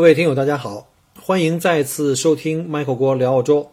[0.00, 0.88] 各位听友，大家好，
[1.20, 3.70] 欢迎再次收听 Michael 郭聊澳洲。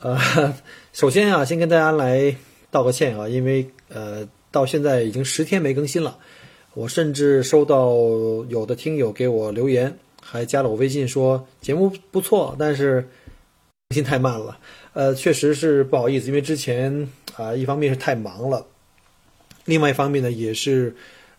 [0.00, 0.18] 呃，
[0.92, 2.34] 首先啊，先跟大家来
[2.72, 6.18] 道个歉啊，因为呃，到现在已经十天没更新了。
[6.74, 7.92] 我甚至收到
[8.48, 13.02] 有的听友给我留言，还加了我微信说节目不错，但是
[13.90, 14.58] 更新太慢了。
[14.92, 18.66] 呃，确实是不好意思，因为之前啊，一方面是太忙了，
[19.66, 20.92] 另外一方面呢，也是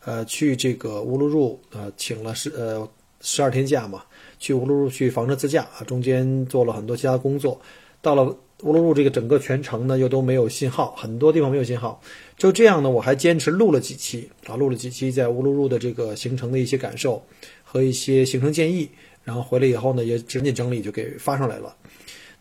[0.05, 2.87] 呃去这个乌鲁鲁啊，请了是呃。
[3.23, 4.03] 十二天假嘛，
[4.37, 7.59] 去乌鲁鲁去房车自驾啊，中间做了很多其他工作。
[8.01, 8.23] 到了
[8.63, 11.99] 乌鲁鲁这个整个全程呢，又都没有信号，很多地方没有信号。
[12.37, 17.23] 就这样呢，我还坚持录了几期啊，录了几期在乌鲁鲁的这个行程的一些感受
[17.63, 18.89] 和一些行程建议。
[19.23, 21.73] 然后回来以后呢，也整紧整理就给发上来了。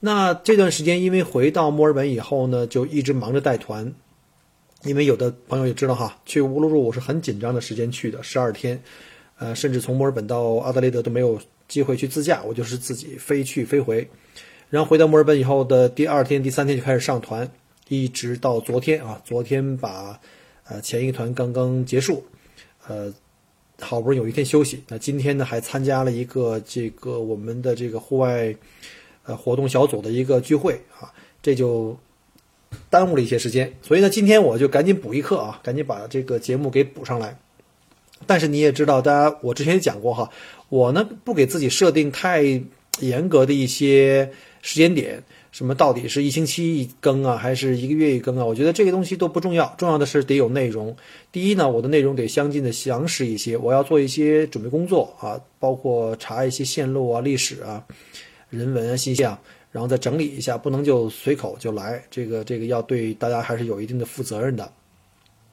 [0.01, 3.95] 那这段时间因为回到墨尔本以后呢，就一直忙着带团，
[4.83, 8.83] 因为有的朋友也知道哈，去乌鲁鲁我是很紧张的时间去的，十二天。
[9.39, 14.09] 呃，甚至从墨尔本到阿德雷德都没有机会去自驾，我就是自己飞去飞回，
[14.71, 17.51] 然后回到墨尔本以后的第二天、第三天就开始上团，
[17.89, 20.21] 一直到昨天啊，昨天把
[20.69, 22.25] 呃前一个团刚刚结束，
[22.87, 23.13] 呃，
[23.81, 28.55] 好不容易有一天休息，那今天呢还参加了一个这个我们的这个户外
[29.25, 31.13] 呃活动小组的一个聚会啊，
[31.43, 31.99] 这就
[32.89, 37.37] 耽误了一些时间，所以呢今天我就赶紧补一课啊，赶紧把这个节目给补上来。
[38.27, 40.31] 但是你也知道，大家我之前也讲过哈，
[40.69, 42.43] 我呢不给自己设定太
[43.01, 48.45] 严格的一些时间点，什么到底是一星期一更啊，还是一个月一更啊？
[48.45, 50.95] 我觉得这个东西都不重要，重要的是得有内容。
[51.31, 57.85] 第一呢，我的内容得相近的详实一些，我要做一些准备工作啊，包括查一些线路啊、历史啊、
[58.51, 59.41] 人文啊、信息啊，
[59.71, 64.71] 然后再整理一下，不能就随口就来，这个这个要对大家还是有一定的负责任的。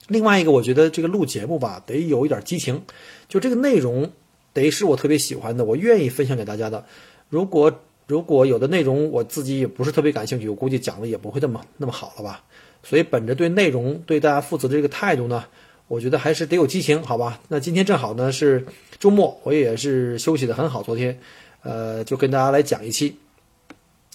[0.10, 2.82] 另外一个，我觉得这个录节目吧，得有一点激情，
[3.30, 4.12] 就这个内容
[4.54, 6.84] 得是我特别喜欢的，我愿意分享给大家的。
[7.30, 12.44] 如果如果有的内容我自己也不是特别感兴趣，我估计讲的也不会那么那么好了吧。
[12.82, 15.46] 所以本着对内容对大家负责的这个态度呢，
[15.88, 17.40] 我觉得还是得有激情，好吧？
[17.48, 18.66] 那今天正好呢是
[18.98, 21.20] 周末，我也是休息的很好，昨天，
[21.62, 23.16] 呃，就跟大家来讲一期。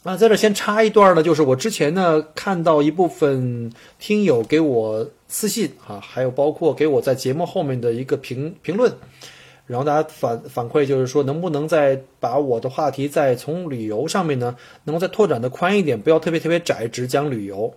[0.04, 8.92] 啊，在这先插一段呢，就是我之前呢看到一部分听友给我私信啊，还有包括给我在节目后面的一个评评论，
[9.66, 14.54] 然后大家反反馈就是说，能不能再把我的话题再从旅游上面呢，
[14.84, 17.72] 能够再拓展的宽一点，不要特别特别窄，只讲旅游。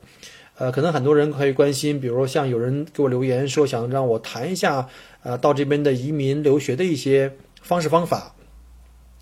[0.57, 4.85] 呃，可能很多人可以关心，比如说像有人给我留言说想让我谈一下，
[5.23, 8.33] 呃，到这边的移民留学的一些方式方法。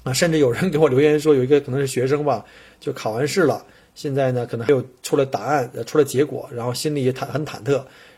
[0.04, 2.46] 啊，甚至有人给我留言说，有一个可能是学生吧，
[2.86, 3.66] 就考完试了，
[3.96, 7.72] 现在呢可能还有出了答案，呃，出了结果，然后心里也忐很忐忑，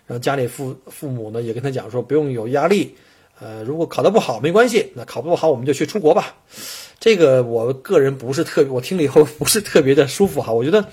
[0.05, 2.93] 然后家里父父母呢也跟他讲说，不用有压力，
[3.39, 6.35] 呃，如果考得不好没关系，那考不好我们就去出国吧。
[6.99, 10.51] 这个我个人不是特别，我听了以后 不是特别的舒服哈。
[10.51, 10.89] 我觉得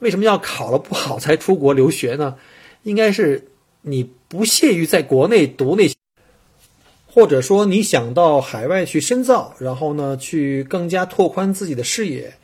[0.00, 2.36] 为什么要考了不好才出国留学呢？
[2.82, 3.48] 应该是
[3.80, 5.94] 你不屑于在国内读那些。
[7.06, 12.34] 或者说你想到海外去深造，然后呢，去更加拓宽自己的视野，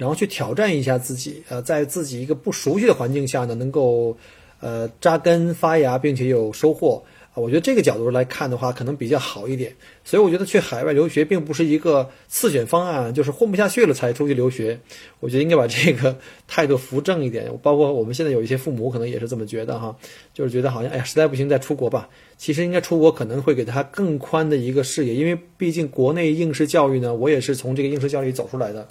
[0.00, 4.16] 然后去挑战一下自己，呃，在自己一个不熟悉的环境下呢，能够，
[4.60, 7.02] 呃，扎根发芽，并且有收获。
[7.32, 9.76] 啊，我觉得这个角度来看的话，可能比较好一点。
[10.02, 14.80] 所以我觉得去海外留学并不是一个次选方案，就是混不下去了才出去留学。
[15.20, 16.16] 我觉得应该把这个
[16.48, 17.52] 态度扶正一点。
[17.62, 19.94] 包括我们现在有一些父母可能也是这么觉得哈，
[20.32, 22.08] 就是觉得好像哎呀，实在不行再出国吧。
[22.38, 28.88] 其实应该出国可能会给他更宽的一个视野，因为毕竟国内应试教育呢，我也是从这个应试教育走出来的。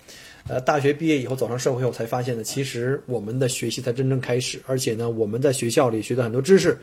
[0.50, 6.76] 呃，大学毕业以后走上社会后才发现呢，其实我们的学习才真正开始，而且呢，我们在学校里学的很多知识。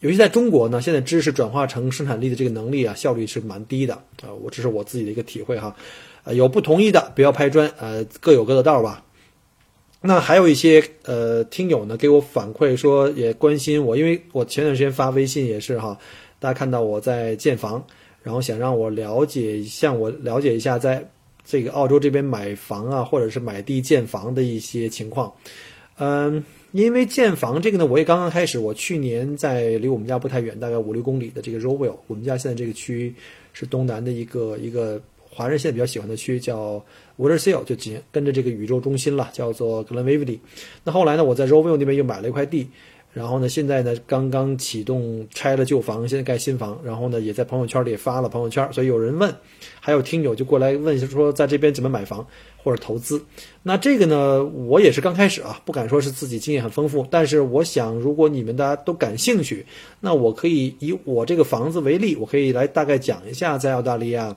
[0.00, 4.32] 尤其在中国呢，现在知识转化成生产力的这个能力啊，效率是蛮低的啊。
[4.42, 5.76] 我这是我自己的一个体会哈。
[6.24, 9.04] 呃，有不同意的不要拍砖，呃，各有各的道吧。
[10.00, 15.96] 那还有一些呃听友呢给我反馈说也关心我，因为我前段时间发微信也是哈，
[16.40, 17.84] 大家看到我在建房，
[18.22, 21.08] 然后想让我了解向我了解一下在
[21.44, 25.32] 这个澳洲这边买房啊，或者是买地建房的一些情况。
[25.98, 28.58] 嗯，因为建房这个呢，我也刚刚开始。
[28.58, 33.14] 我去年在离我们家不太远，大概五六公里的这个 Rowell，我们家现在这个区
[33.52, 36.82] 是东南的一个一个华人现在比较喜欢的区，叫
[37.16, 40.38] w a t e r s e a l 就紧跟着这个宇宙中心了，叫做 Glenville。
[40.84, 42.68] 那后来呢，我在 Rowell 那边又买了一块地。
[43.12, 46.80] 然后呢，现在呢刚刚启动拆了旧房，现在盖新房。
[46.82, 49.34] 然后呢，也在朋友圈里发了朋友圈，所以有人问，
[49.80, 52.26] 还有听友就过来问，说在这边怎么买房
[52.56, 53.22] 或者投资。
[53.64, 59.66] 那这个呢，我也是刚开始啊，不敢说是自己经验很丰富，但是我想，如果你们大家都感兴趣，
[60.00, 64.34] 那我可以以我这个房子为例，我可以来大概讲一下在澳大利亚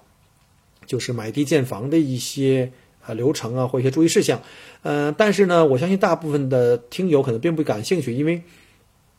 [0.86, 2.70] 就是买地建房的一些
[3.06, 4.42] 啊流程啊或一些注意事项。
[4.82, 8.42] 嗯，但是呢，我相信大部分的听友可能并不感兴趣，因为。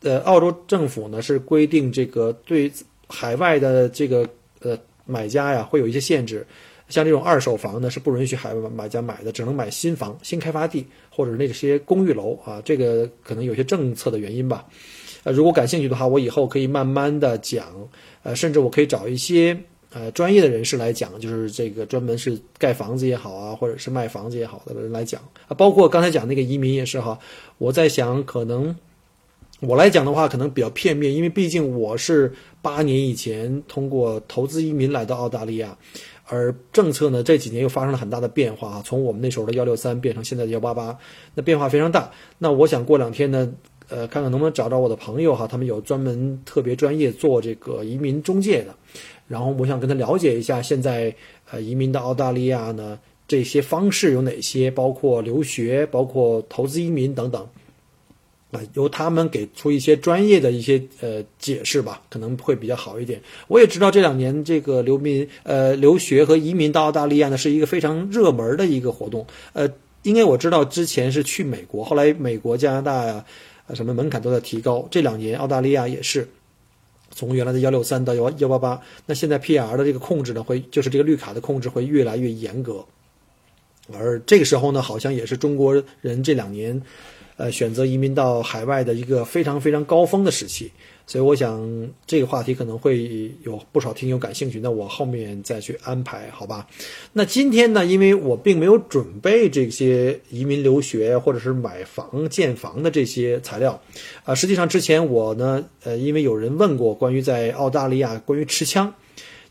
[0.03, 2.71] 呃，澳洲政府呢是规定这个对
[3.09, 4.29] 海外的这个
[4.61, 6.47] 呃买家呀会有一些限制，
[6.89, 12.61] 像这种二手房呢是不允许海外买家买的，只能买新房、新开发地或者那些公寓楼啊。
[12.65, 14.67] 这个可能有些政策的原因吧。
[15.25, 17.67] 呃，如果感兴趣的话，我以后可以慢慢的讲，
[18.23, 19.57] 呃，甚至我可以找一些
[19.93, 27.19] 呃专业的人士来讲，就是这个专门是盖房子也好啊，或者是卖房子也好的人来讲啊，包括刚才讲那个移民也是哈，
[27.59, 28.77] 我在想可能。
[29.61, 32.31] 我来讲的话，可能比较片面，因为毕竟我是
[32.61, 35.75] 八年以前通过投资移民来到澳大利亚，
[36.27, 40.99] 而政策呢这几年又发生了很大的变化啊，从我们那时候的幺六三变成现在的幺八八，
[41.35, 42.13] 那变化非常大。
[42.37, 43.51] 那我想过两天呢，
[43.89, 48.75] 呃，看看能不能找找我的朋友哈，他们有专门特别专业做这个移民中介的，
[49.27, 51.15] 然后我想跟他了解一下现在
[51.51, 57.49] 呃移民到澳大利亚呢这些方式有哪些，包括留学，包括投资移民等等。
[58.53, 63.21] 啊，由他们给出一些专业的一些呃解释吧，可能会比较好一点。
[63.49, 69.27] 我也知道这两年这个流民呃留学和移民到澳大利亚呢是一个非常热门的一个活动。
[69.53, 69.69] 呃，
[70.05, 73.25] 因为我知道之前是去美国，后来美国、加拿大呀，
[73.75, 74.87] 什么门槛都在提高。
[74.93, 76.29] 这两年澳大利亚也是
[77.11, 82.85] 从原来的幺六三到幺幺八八，那现在 PR 的这个控制呢，会就是这个绿卡的控制会越来越严格。
[83.93, 86.81] 而这个时候呢，好像也是中国人这两年。
[87.37, 90.73] 呃，选择移民到海外的一个非常非常高峰的时期，
[91.07, 96.67] 所以我想这个话题可能会有不少听友感兴趣，那我后面再去安排，好吧？
[97.13, 103.79] 那今天呢，因为我并没有准备这些移民留学或者是买房建房的这些材料，
[104.25, 108.91] 啊，实际上之前我呢，呃，因为有人问过关于在澳大利亚关于持枪，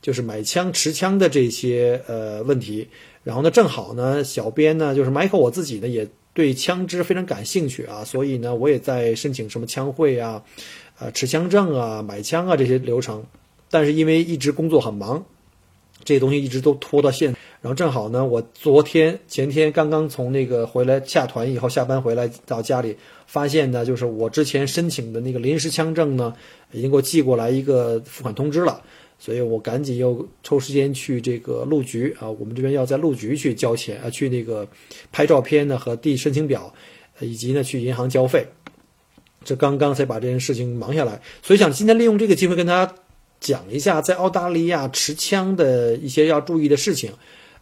[0.01, 2.87] 就是买枪持枪的这些呃问题，
[3.23, 6.07] 然后呢，正好呢，小编呢，就是 Michael 我自己呢也。
[6.35, 10.43] 对枪支非常感兴趣啊，所以呢，我也在申请什么枪会啊，
[10.99, 13.23] 呃，持枪证啊，买枪啊这些流程。
[13.71, 15.23] 但是因为一直工作很忙，
[16.03, 17.33] 这些东西一直都拖到现。
[17.61, 26.35] 然后正好呢，我昨天前天刚刚从那个回来下团以后，下班回来到家里，发现呢，就是我之前申请的那个临时枪证呢，
[26.71, 28.83] 已经给我寄过来一个付款通知了。
[29.17, 34.67] 所以我赶紧又抽时间去这个路局啊，我们这边要在路局去交钱啊，去那个
[35.11, 36.71] 拍照片呢和递申请表，
[37.21, 38.45] 以及呢去银行交费。
[39.43, 42.93] 这刚刚才把这件事情忙下来，所以想今天利用这个机会跟大家
[43.39, 47.11] 讲一下在澳大利亚持枪的一些要注意的事情。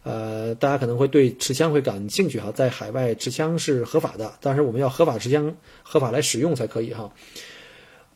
[0.02, 7.10] 呃，大家可能会对持枪会感兴趣哈，在海外持枪是合法的，但是我们要合法持枪，合法来使用才可以哈。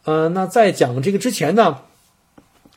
[0.05, 1.79] 呃，那在讲这个之前呢。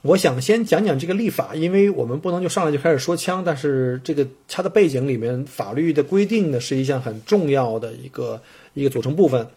[0.03, 8.41] 我想先讲讲这个立法，因为我们不能就上来就开始说枪，但是这个它的背景里面法律的规定呢是一项很重要的一个
[8.73, 9.47] 一个组成部分。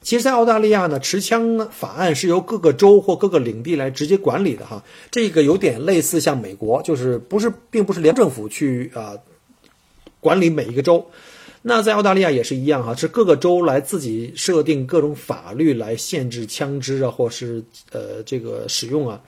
[0.00, 9.14] 其实，在澳大利亚呢，持枪法案是由各个州或各个领地来直接管理的哈，这个有点类似像美国，就是不是并不是联政府去啊
[10.20, 11.06] 管理每一个州。
[11.66, 19.22] 那在澳大利亚也是一样哈，是各个州来自己设定各种法律来限制枪支啊，或是呃这个使用啊。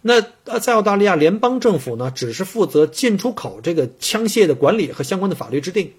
[0.00, 5.92] 那呃在澳大利亚联邦政府呢，只是负责进出口这个枪械的管理和相关的法律制定。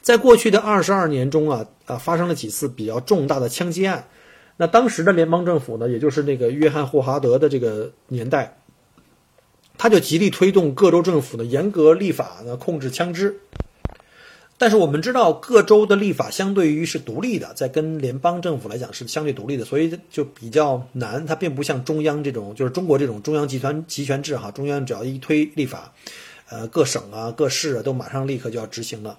[0.00, 4.08] 在过去的二十二年中啊啊发生了几次比较重大的枪击案。
[4.56, 8.58] 那当时的联邦政府呢，也就是那个约翰霍华德的这个年代，
[9.78, 13.38] 他就极力推动各州政府呢严格立法呢控制枪支。
[14.60, 21.24] 但是我们知道，各州的立法相对于是独立的，在跟联邦政府来讲是相对独立的，所以就比较难。
[21.24, 25.94] 它并不像中央这种，就是中国这种中央集团集权制哈，中央只要一推立法，
[26.50, 29.18] 呃，各省啊、各市啊都马上立刻就要执行了。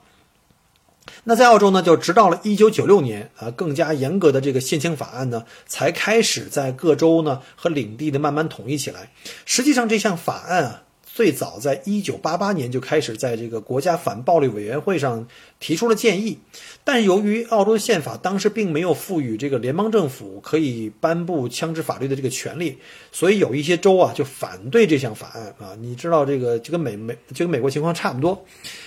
[1.24, 9.12] 那在澳洲呢，就直到了一九九六年啊，更加严格的这个限枪法案呢，才开始在各州呢和领地的慢慢统一起来。
[9.45, 10.83] 实际上，这项法案啊。
[11.13, 15.27] 最早在一九八八年就开始在这个国家反暴力委员会上
[15.60, 16.39] 提出了建议，
[16.86, 22.77] 但由于澳洲宪法当时并没有赋予这个联邦政府可以颁布枪支法律的这个权利，
[23.12, 25.75] 所以有一些州啊就反对这项法案啊。
[25.80, 28.46] 你知道这个就跟美美就跟美国情况差不多，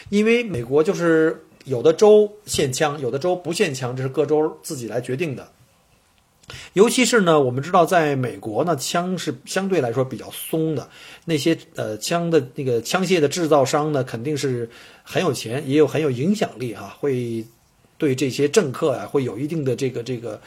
[0.08, 5.46] 因为美国就是有的州限枪，有的州不限枪，这是各州自己来决定的。
[6.72, 10.88] 尤其是呢，我们知道，在美国呢，枪是相对来说比较松的。
[11.24, 14.68] 那些呃枪的那个枪械的制造商呢，肯定是
[15.02, 17.44] 很有钱，也有很有影响力哈，会
[17.96, 20.40] 对这些政客啊，会有一定的这个这个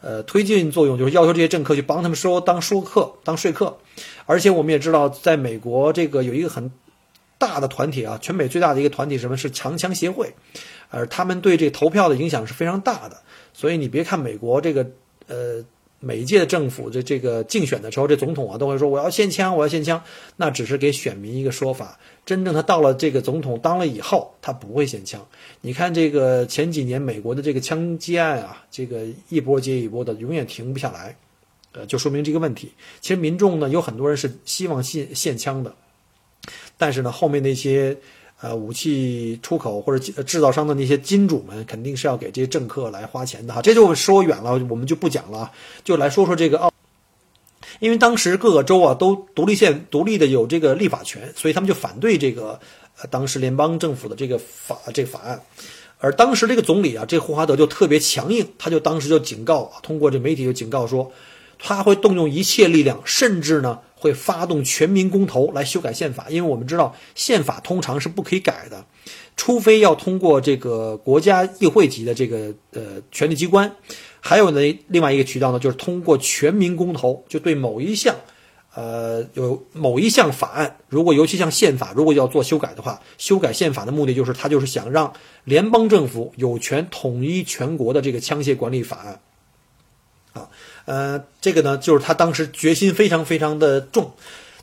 [0.00, 3.76] 呃推进作用，就是要求这些政客去帮他们说当说客、当说客。
[4.26, 6.70] 而且我们也知道，在美国这个有一个很
[7.38, 10.34] 大的团体啊，全美最大的一个团体，什么是长枪协会，
[10.90, 13.18] 而他们对这投票的影响是非常大的。
[13.52, 14.84] 所以你别看美国这个。
[15.26, 15.64] 呃，
[16.00, 20.02] 每一届政府这这个竞选的时候，这总统啊都会说我要限枪，我要限枪，
[20.36, 21.98] 那只是给选民一个说法。
[22.26, 25.26] 真正他到了这个总统当了以后，他不会限枪。
[25.60, 31.16] 你看这个前几年美国的这个枪击案啊，这个一波接一波的，永远停不下来。
[31.72, 32.72] 呃，就说明这个问题。
[33.00, 35.74] 其实民众呢有很多人是希望限限枪的，
[36.76, 37.96] 但是呢后面那些。
[38.44, 43.62] 呃，武器出口或者制造商的那些金主们，肯定是要给这些政客来花钱的哈。
[43.62, 45.50] 这就说远了，我们就不讲了，
[45.82, 46.70] 就来说说这个澳。
[47.80, 52.60] 因为当时各个州啊都独立县独立的有这个立法权，所以他们就反对这个
[53.00, 55.40] 呃当时联邦政府的这个法这个法案。
[55.96, 61.10] 而当时这个总理啊，这霍华德就特别强硬，他就当时就警告，通过这媒体就警告说，
[61.58, 63.78] 他会动用一切力量，甚至呢。
[64.04, 68.84] 会发动全民公投来修改宪法，因为我们知道宪法通常是不可以改的，
[69.34, 73.74] 除非要通过这个国家议会级的这个呃权力机关，
[74.20, 78.14] 还有呢另外一个渠道呢就是通过全民公投，就对某一项，
[78.74, 85.10] 呃有某一项法案，如果尤其像宪法，如果要做修改的话，修改宪法的目的就是他就是想让
[85.44, 89.18] 联邦政府有权统一全国的这个枪械管理法案。
[90.86, 94.12] 呃，这个呢，就是他当时决心非常非常的重，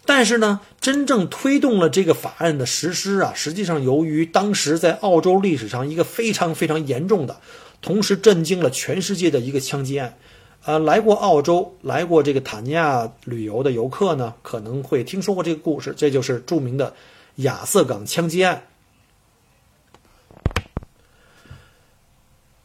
[0.05, 7.37] 但是呢，真正推动了这个法案的实施啊，实际上由于当时在澳洲历史上一个非常非常严重的，
[7.81, 10.17] 同时震惊了全世界的一个枪击案，
[10.65, 16.93] 呃，来过澳洲、来过这个塔尼亚旅游的游客呢，可能会听说过这个故事，这就是著名的
[17.37, 18.63] 亚瑟港枪击案。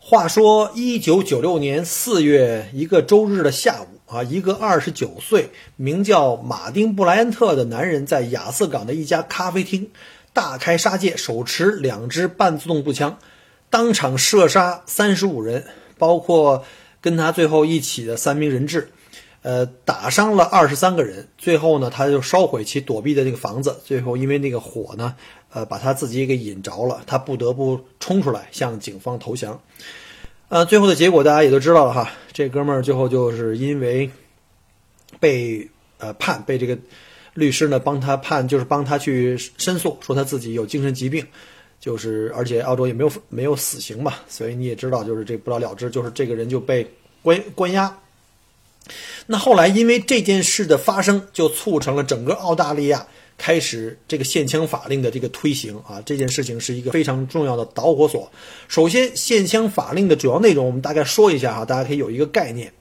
[0.08, 9.90] 话说，一九九六年四月一个周日的下午啊，一个二十九岁、名叫马丁·布莱恩特的男人在亚瑟港的一家咖啡厅
[10.32, 13.18] 大开杀戒，手持两支半自动步枪，
[13.68, 15.64] 当场射杀三十五人，
[15.98, 16.64] 包括
[17.00, 18.90] 跟他最后一起的三名人质，
[19.46, 21.28] 呃，打伤了二十三个人。
[21.38, 23.76] 最后呢，他就烧毁其躲避的那个房子。
[23.84, 25.14] 最后因为那个火呢。
[25.48, 29.58] 呃，把他自己给引着了，他不得不冲出来向警方投降。
[30.48, 34.10] 呃，最后的结果大家也都知道了哈，这哥们儿最后就是因为
[35.18, 36.76] 被呃判，被这个
[37.32, 41.24] 律师呢帮他判，就是帮他去申诉，说他自己有精神疾病，
[41.80, 46.86] 就是而且澳洲也没有没有死刑嘛，所以你也知道，就是这不了了之，就是这个人就被
[47.22, 47.96] 关关押。
[49.26, 53.06] 那后来因为这件事的发生，就促成了整个澳大利亚。
[53.38, 58.32] 开始这个限枪法令的这个推行啊，这件事情是一个非常重要的导火索。
[58.66, 62.72] 首先，限枪法令的主要内容我们大概说一下哈，大家可以有一个概念。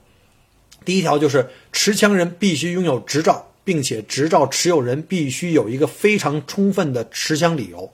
[0.82, 7.92] 第一条就是持枪人必须拥有执照，并且执照持有人必须有一个非常充分的持枪理由。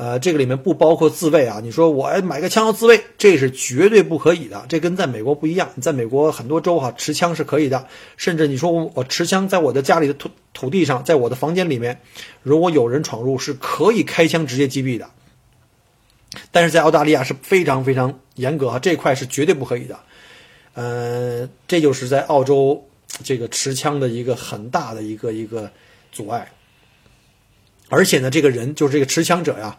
[0.00, 1.58] 呃，这个里面不包括自卫啊。
[1.60, 4.64] 你说我买个枪要自卫，这是绝对不可以的。
[4.68, 5.70] 这跟在美国不一样。
[5.74, 7.88] 你在美国很多州哈，持枪是可以的。
[8.16, 12.00] 甚至你说我我持枪在我的家里的土土地上，在我的房间里面，
[12.44, 15.10] 如果有人闯入，是可以开枪直接击毙的。
[16.52, 19.98] 但是在澳大利亚是非常非常严格哈，这块是绝对不可以的。
[20.74, 22.86] 呃，这就是在澳洲
[23.24, 25.68] 这个持枪的一个很大的一个一个
[26.12, 26.52] 阻碍。
[27.88, 29.78] 而且呢，这个人就是这个持枪者呀，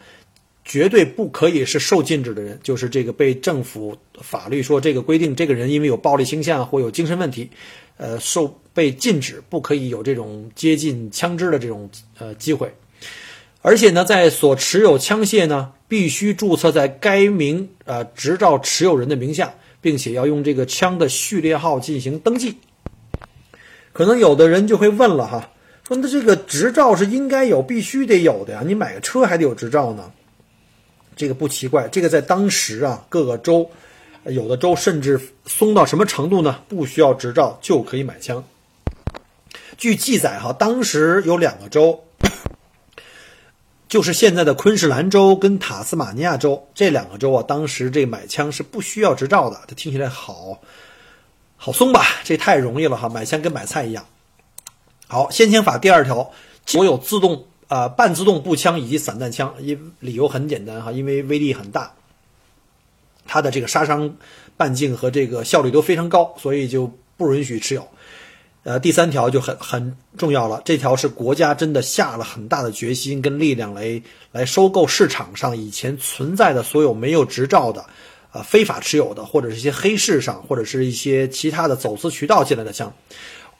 [0.65, 7.49] 绝对不可以是受禁止的人，就是这个被政府法律说这个规定，这个人因为有暴力倾向或有精神问题，
[7.97, 12.73] 呃，受被禁止不可以有这种接近枪支的这种呃机会。
[13.61, 22.55] 而且呢，在所持有枪械呢，必须注册在该名呃执照持有人的名下，并且要用这个枪的序列号进行登记。
[23.91, 25.51] 可能有的人就会问了哈。
[25.89, 28.61] 说那这个执照是应该有，必须得有的呀。
[28.63, 30.11] 你买个车还得有执照呢，
[31.15, 31.87] 这个不奇怪。
[31.87, 33.67] 这个在当时啊，各个州，
[34.25, 36.61] 有的州甚至松到什么程度呢？
[36.67, 38.43] 不需要执照就可以买枪。
[39.79, 42.03] 据记载哈，当时有两个州，
[43.89, 49.59] 就是现在的昆士兰州跟塔斯马尼亚州这两个州啊，当时这买枪是不需要执照的。
[49.65, 50.61] 这听起来好
[51.57, 52.05] 好松吧？
[52.23, 54.05] 这太容易了哈，买枪跟买菜一样。
[55.11, 56.31] 好，先遣法第二条，
[56.67, 61.91] 所有自动啊半自动步枪以及散弹枪，因理由很简单哈，因为威力很大，
[63.25, 64.15] 它的这个杀伤
[64.55, 67.87] 半径和这个效率都非常高，所以就不允许持有。
[68.61, 70.61] 呃，第三条就很很重要了。
[70.63, 73.99] 这条是国家真的下了很大的决心跟力量来
[74.31, 77.83] 来收购市场上以前存在的所有没有执照的，
[78.31, 82.93] 呃，非法持有的或者是一些黑市上或者是一些其他的走私渠道进来的枪。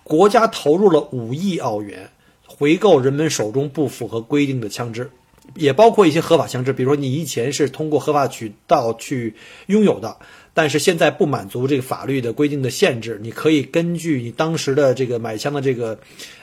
[0.09, 2.09] 国家投入了五亿澳元
[2.47, 5.07] 回购人们手中不符合规定的枪支，
[5.53, 9.35] 也包括一些合法枪支，比如说你以前是通过合法渠道去
[9.67, 10.17] 拥有的。
[10.51, 15.99] 但是现在不满足这个法律的规定的限制，你可以根据你当时的这个买枪的这个，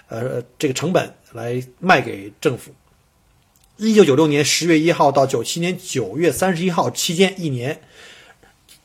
[0.06, 2.70] 呃，这个成本来卖给政府。
[3.78, 7.80] 一九九六年十月一号到九七年九月三十一号期间一年，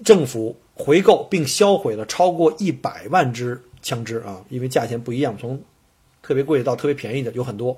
[0.03, 5.61] 政府回购并销毁了超过一百万支枪支啊，因为价钱不一样，从
[6.21, 7.77] 特别贵到特别便宜的有很多。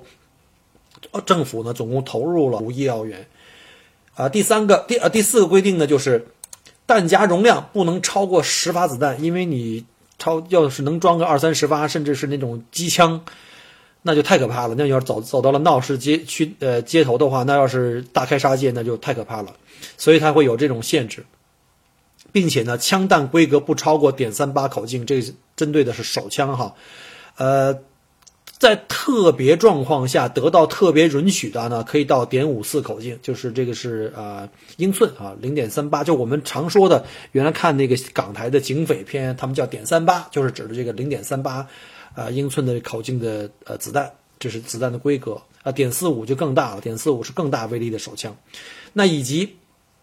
[1.26, 3.26] 政府呢总共投入了五亿澳元。
[4.14, 6.26] 啊，第三个第呃第四个规定呢就是。
[6.86, 9.86] 弹夹容量不能超过十发子弹，因为你
[10.18, 13.24] 超要是能装个二三十发，甚至是那种机枪，
[14.02, 14.74] 那就太可怕了。
[14.76, 19.56] 那要是走走到了闹市街区呃街头的话，那要是大开杀戒，那就太可怕了。
[19.96, 21.24] 所以它会有这种限制，
[22.34, 25.22] 并且呢，枪弹规格不超过点三八口径，这
[25.54, 26.74] 针对的是手枪哈，
[27.36, 27.78] 呃。
[28.56, 34.48] 在特别状况下得到特别允许的呢，可以到点五四口径，就是这个是呃
[34.78, 41.66] 英寸啊，零点三八，就我们常说的原来看那个港台的警匪片，他们叫点三八，就是指的这个零点三八，
[42.14, 45.70] 啊英寸的口径的呃子弹，这是子弹的规格啊。
[45.70, 48.34] 点四五就更大了，点四五是更大威力的手枪，
[48.94, 49.56] 那以及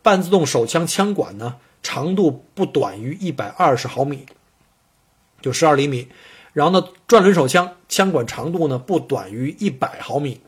[0.03, 4.25] 半自动手枪枪管呢，长度不短于一百二十毫米，
[5.41, 6.07] 就十二厘米。
[6.53, 10.41] 然后呢，转轮手枪枪管长度呢不短于一百毫米，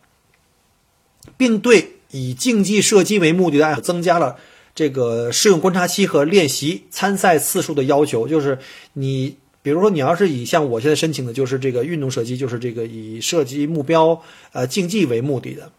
[1.37, 4.35] 并对以竞技射击为目的的增加了
[4.75, 8.27] 这个试用观察期和练习参赛次数的要求。
[8.27, 8.59] 就是
[8.91, 15.71] 你，比如说你要是以像我现在申请的，就是这个运动射击，就是这个以射击目标呃竞技为目的的。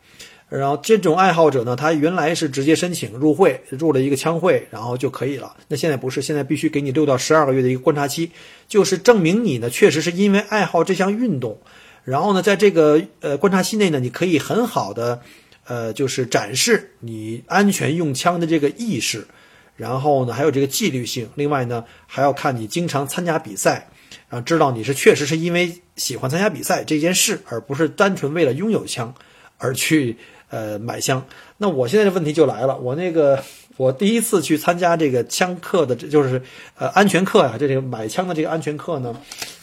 [0.57, 5.57] 然后这种爱好者呢，他原来是直接申请入会，入了一个枪会，然后就可以了。
[5.67, 8.31] 那现在不是，现在必须给你六到十二个月的一个观察期，
[8.69, 11.59] 就是证明你呢确实是因为爱好这项运动。
[12.05, 15.23] 然后呢，在这个呃观察期内呢，你可以很好的，
[15.65, 19.27] 呃，就是展示你安全用枪的这个意识，
[19.77, 21.29] 然后呢还有这个纪律性。
[21.35, 23.89] 另外呢，还要看你经常参加比赛，
[24.29, 29.13] 然后知道你是确实是因为喜欢参加比赛这件事，而不是单纯为了拥有枪
[29.59, 30.17] 而去。
[30.55, 31.21] 呃，买枪，
[31.57, 32.79] 那我现在的问题就来了。
[32.79, 33.43] 我那个，
[33.77, 36.41] 我第一次去参加这个枪课的，这就是
[36.79, 37.57] 呃安全课呀。
[37.59, 39.13] 这个买枪的这个安全课呢，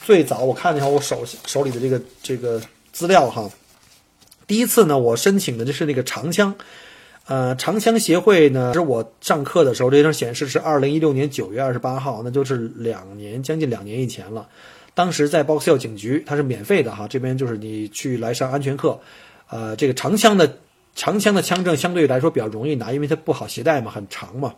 [0.06, 3.50] 最早我看一下我手手里的这个这个资料哈。
[4.46, 6.54] 第一次呢，我申请的就是那个长枪，
[7.26, 14.46] 呃，长枪协会呢，是我上课的时候，这张显示是二零一六年九月二十八号，那就是两年将近两年以前了。
[14.94, 19.00] 当时在 Box Hill 警局，它是免费的哈，这边就是你去来上安全课，
[19.50, 20.58] 呃，这个长枪的。
[21.02, 24.54] 长枪的枪证相对来说比较容易拿，因为它不好携带嘛，很长嘛。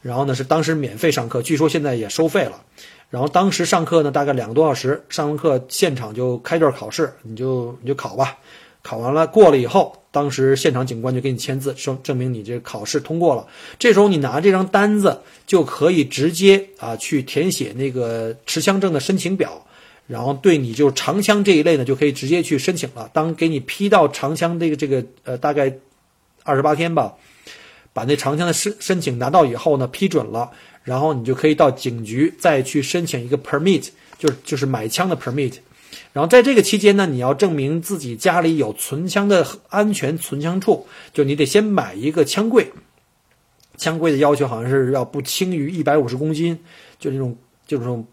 [0.00, 2.64] 然后呢是当时免费上课，据说现在也收费了。
[3.10, 8.38] 然后当时上课呢大概两个多小时，上完课现场就开卷考试，你就你就考吧。
[8.80, 13.46] 考完了过了以后，当时现场警官就给你签字，说证明你这考试通过了。
[13.78, 19.66] 这时候你拿这张单子就可以直接啊去填写那个持枪证的申请表。
[20.06, 23.08] 然后对你就长枪这一类呢，就可以直接去申请了。
[23.14, 25.74] 当给你批到长枪这个这个呃大概
[26.42, 27.14] 二十八天吧，
[27.94, 30.50] 把那长枪的申申请拿到以后呢，批准了，
[30.82, 33.88] 然后你就可以到警局再去申请一个 permit，
[34.18, 35.54] 就是就是买枪的 permit。
[36.12, 42.70] 然后在这个期间呢，你要证明自己家里有存枪的安全存枪处，就你得先买一个枪柜。
[43.78, 46.58] 枪柜的要求好像是要不轻于一百五十公斤，
[46.98, 47.34] 就那种
[47.66, 48.06] 就是那种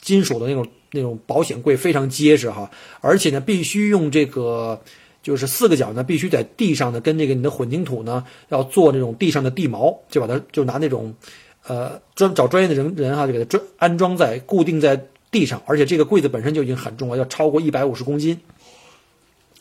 [0.00, 0.66] 金属的那种。
[0.92, 4.80] 那种保险柜非常结实哈，而且呢，必须用这个，
[5.22, 11.14] 就是四个角呢，必须在地上呢，跟这个你的混凝土呢，要做那种地上的地锚，就把它就拿那种，
[11.66, 18.40] 呃，专找专业的人人哈，就给它专安装在固定在地上，而且这个柜子本身就已经很重了，要超过一百五十公斤，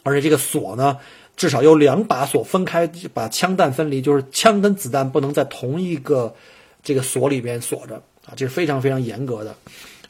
[0.03, 0.97] 而且这个锁呢，
[1.37, 6.33] 至少有两把锁分开，把枪弹分离，就是枪跟子弹不能在同一个
[6.81, 9.55] 这个锁里边锁着啊，这是非常非常严格的。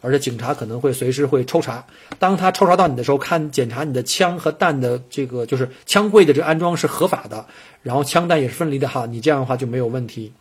[0.02, 1.86] 而且警察可能会随时会抽查。
[2.18, 7.46] 当他抽查到你的时候，看检查你的枪和弹的这个就是枪柜的这个安装是合法的，
[7.84, 10.32] 然后枪弹也是分离的哈，你这样的话就没有问题。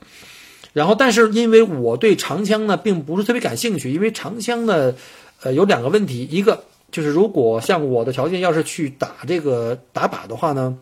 [0.72, 4.94] 然后，但是因为我对长枪呢并不是特别感兴趣，因为长枪呢，
[5.42, 10.78] 呃，有两个问题，一个就是如果像我的条件要是去打这个打靶的话呢，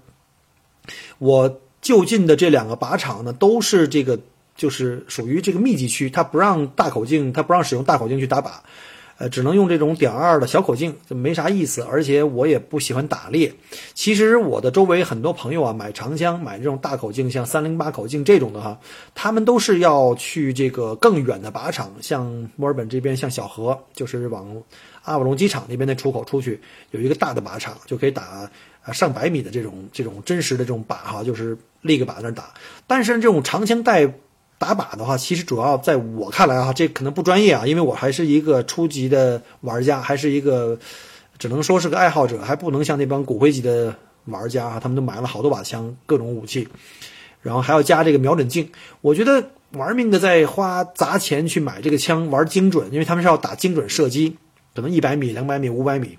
[1.19, 4.19] 我就近的这两个靶场呢都是这个
[4.57, 8.51] 就是属于这个密集区，它不让大口径，它不让使用大口径去打靶。
[9.19, 11.81] 呃，只能用这种点二的小口径，就没啥意思。
[11.81, 13.51] 而且我也不喜欢打猎。
[13.95, 18.79] 其实我的周围很多朋友啊，买长枪，买这种大口径，像三零八口径这种的哈，
[19.15, 24.63] 他们都是要去这个更远的靶场，像墨尔本这边，像小河，就是往
[25.03, 28.23] 阿瓦隆机场那边的出口出去，有一个大的靶场，就可以打
[28.83, 32.53] 啊上百米的这种这种真实的这种靶哈，就是立个靶在那打。
[32.87, 34.13] 但是这种长枪带。
[34.59, 40.79] 打靶的话，其实主要在我看来啊，这可能不专业啊，因为我还是一个初级的玩家，还是一个
[41.39, 46.67] 只能说是个爱好者，还不能像那帮骨灰级的玩家啊，他们都买了好多把枪，各种武器，
[47.43, 48.71] 然后还要加这个瞄准镜。
[49.03, 54.39] 我觉得玩命的在花砸钱去买这个枪，玩精准，因为他们是要打精准射击，
[54.75, 56.19] 可能一百米、两百米、五百米，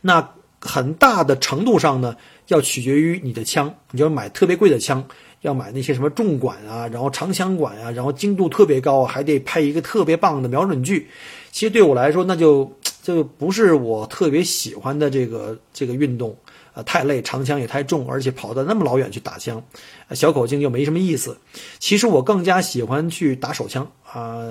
[0.00, 2.16] 那很大的程度上呢，
[2.48, 5.06] 要取决于你的枪，你要买特别贵的枪。
[5.42, 11.08] 要买那些什么重管啊，然后长枪管啊，然后精度特别高，还得配一个特别棒的瞄准具。
[11.50, 12.70] 其实对我来说，那就
[13.02, 16.36] 就不是我特别喜欢的这个这个运动
[16.74, 19.62] 啊，太累，长枪也太重，而且跑到那么老远去打枪，
[20.10, 21.36] 小口径又没什么意思。
[21.78, 24.44] 其实我更加喜欢去打手枪啊，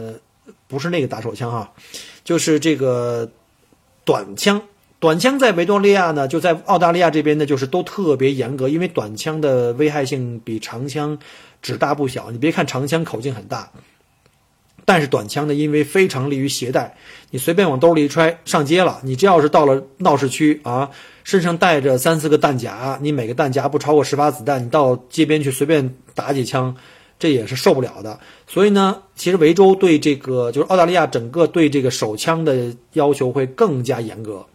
[0.68, 1.72] 不是那个打手枪哈，
[2.24, 3.30] 就是这个
[4.04, 4.62] 短枪。
[5.00, 11.20] 短枪在维多利亚呢，就在澳大利亚这边呢，就是都特别严格，因为短枪的危害性比长枪
[11.62, 12.32] 只大不小。
[12.32, 13.72] 你别看长枪口径很大，
[14.84, 16.98] 但是短枪呢，因为非常利于携带，
[17.30, 19.00] 你随便往兜里一揣，上街了。
[19.04, 20.90] 你这要是到了闹市区啊，
[21.24, 26.76] 身上带着三四个弹夹，你每个弹夹不超过十发子弹，你到街边去随便打几枪，
[27.18, 28.20] 这也是受不了的。
[28.48, 34.46] 所以呢，其实维州对这个就是澳大利亚整个对这个手枪的要求会更加严格。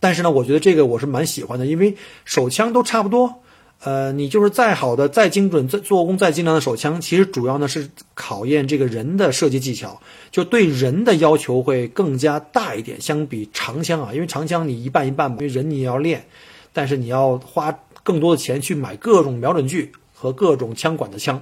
[0.00, 3.40] 但是呢，我觉得这个我是蛮喜欢的，因为手枪都差不多。
[3.80, 10.00] 呃，你就是再好的、再精准、再做工再精良的手枪，其实主要呢是考验这个人的射击技巧，
[10.32, 13.00] 就对人的要求会更加大一点。
[13.00, 16.26] 相比长枪啊，因为长枪你一半一半嘛，因为人你也要练，
[16.72, 21.40] 但是你要花更多的钱去买各种瞄准具和各种枪管的枪。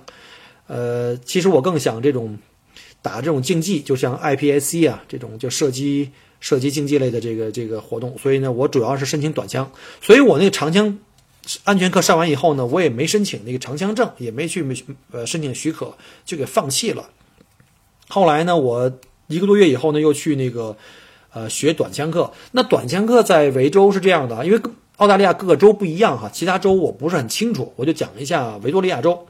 [0.67, 2.39] 呃，其实我更想这种
[3.01, 6.11] 打这种竞技，就像 IPSC 啊这种就射击。
[6.41, 9.71] 射击竞技类的这个这个活动，所以呢，我主要是申请短枪，
[10.01, 10.99] 所以我那个长枪
[11.65, 14.77] 安全课上完以后呢，我也没申请那个长枪证，也没去没
[15.13, 15.95] 呃申请许可，
[16.25, 17.09] 就给放弃了。
[18.09, 18.93] 后来呢，我
[19.29, 20.77] 一个多月以后呢，又去那个
[21.33, 22.33] 呃学短枪课。
[22.53, 24.61] 那短枪课在维州是这样的，因为
[24.97, 29.27] 澳大利亚各个州不一样哈，其他州我不是很清楚，我就讲一下维多利亚州。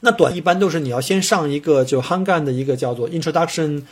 [0.00, 3.82] 那短一般都是你要先上一个就 handgun 的一个叫做 Introduction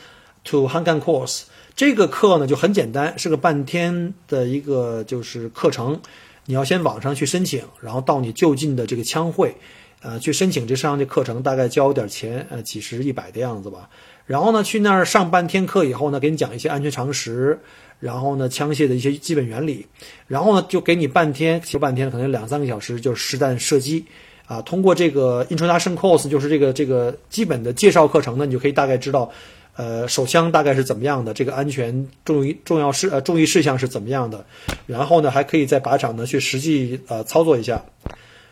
[0.44, 1.42] to Handgun Course。
[1.74, 5.98] 这个课呢就很简单，是个半天的一个就是课程，
[6.44, 9.56] 你要先网上去申请，然后到你就近的这个枪会，
[10.02, 13.88] 呃，去申请这上这课程，大概交点钱，呃，几十一百的样子吧。
[14.26, 17.58] 然后呢，去那儿上半天课以后呢，给你讲一些安全常识，
[17.98, 19.86] 然后呢，枪械的一些基本原理，
[20.26, 24.04] 然后呢，就给你半天，说半天可能两三个小时，就是实弹射击，
[24.46, 29.30] 啊，通过这个 Introduction Course，就是这个这个基本的介绍课程呢，你就可以大概知道。
[29.74, 31.32] 呃，手枪大概是怎么样的？
[31.32, 34.44] 这个安全重重要事呃注意事项是怎么样的？
[34.86, 37.84] 然后呢，还可以在靶场呢去实际呃操作一下。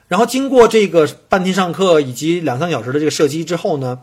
[0.09, 4.01] 然后经过这个半天上课以及两三小时的这个射击之后呢，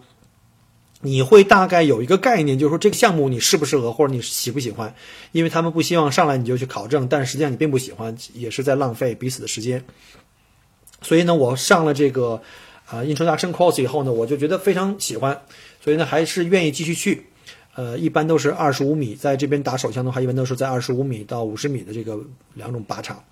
[1.02, 4.94] 你会大概有一个概念，就是说这个项目你适不适合，或者你喜不喜欢？
[5.32, 9.84] 因为他们不希望上来你就去考证，但实际上你并不喜欢，也是在浪费彼此的时间。
[11.02, 12.42] 所以呢，我上了这个
[12.86, 15.42] 啊 Introduction Course 以后呢，我就觉得非常喜欢。
[15.80, 17.26] 所以呢，还是愿意继续去，
[17.76, 22.20] 呃，一般都是二十五米，在这边打手枪的话，一般都是在二十五米到五十米的这个
[22.54, 23.24] 两种靶场。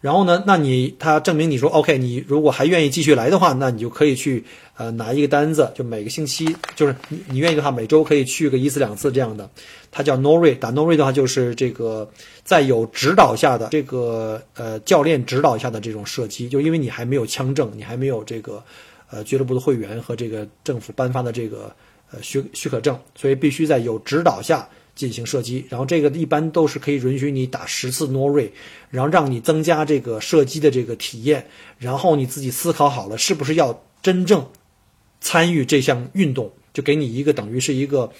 [0.00, 4.44] 然后呢，那你他证明你说 OK，你如果还愿意继续来的话，那你就可以去
[4.76, 9.48] 呃拿一个单子，就每个星期就是你你愿意的话，每周可以去个一次两次这样的。
[9.90, 12.06] 他叫 Nori，打 Nori 的话就是这个
[12.44, 18.62] 在有指导下的这个呃教练指导下的这种射击，就因为你还没有枪证，你还没有这个
[19.10, 21.74] 呃俱乐部的会员和这个政府颁发的这个。
[22.10, 25.64] 呃，许许可证，所以必须在有指导下进行射击。
[25.70, 28.52] 然后这个一般都是可以允许你打十次诺瑞，
[28.90, 31.44] 然后让你增加这个射击的这个体验。
[31.78, 34.46] 然后你自己思考好了，是不是要真正
[35.20, 38.12] 参与这项运动，就给你一个等于是一个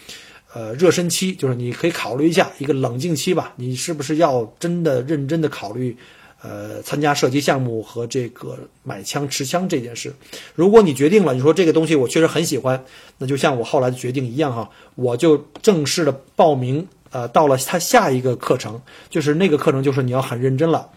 [0.53, 5.97] 呃热身期，就是你可以考虑一下一个冷静期吧，你是不是要真的认真的考虑？
[6.47, 10.15] 呃，参加射击项目和这个买枪持枪这件事，
[10.55, 12.85] 如果你决定了，你说这个东西我确实很喜欢，
[13.17, 18.79] 那就像我后来的决定一样哈，我就正式的报名，呃，到了他下一个课程，
[19.09, 20.91] 就是那个课程就是你要很认真了，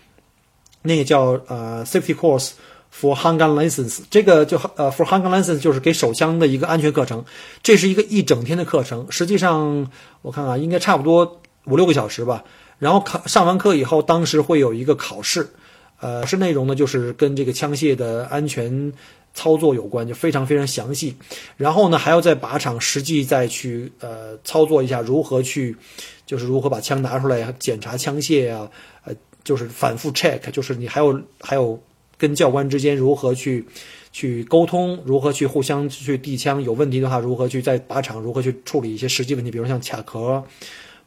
[0.82, 2.50] 那个叫呃 safety course
[2.94, 7.24] for handgun license，这个就呃 for handgun license 就是给手枪的一个安全课程，
[7.64, 9.90] 这是一个一整天的课程，实际上
[10.22, 12.44] 我看啊，应该差不多五六个小时吧。
[12.80, 15.50] 然后考上完课以后，当时会有一个考试，
[16.00, 18.94] 呃，是内容呢，就是跟这个枪械的安全
[19.34, 21.16] 操作有关，就非常非常详细。
[21.56, 25.76] 然后呢，还要在靶场实际再去呃操作一下，如何去，
[26.26, 28.70] 就是如何把枪拿出来检查枪械啊，
[29.06, 29.14] 呃，
[29.44, 31.82] 就是反复 check，就是你还有还有
[32.16, 33.66] 跟教官之间如何去
[34.12, 40.44] 去沟通，如何去互相去递枪，有问题的话如何去在靶场如何去处理一些实际问题，比如像卡壳，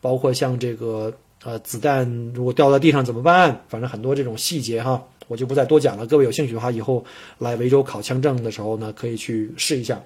[0.01, 1.13] 包括像这个。
[1.43, 3.65] 呃，子弹如果掉在地上怎么办？
[3.69, 6.07] 反正很多这种细节哈，我就不再多讲了。
[6.07, 7.03] 各位有兴趣的话，以后
[7.39, 10.03] 来维州考枪证的时候呢，可以去试一下。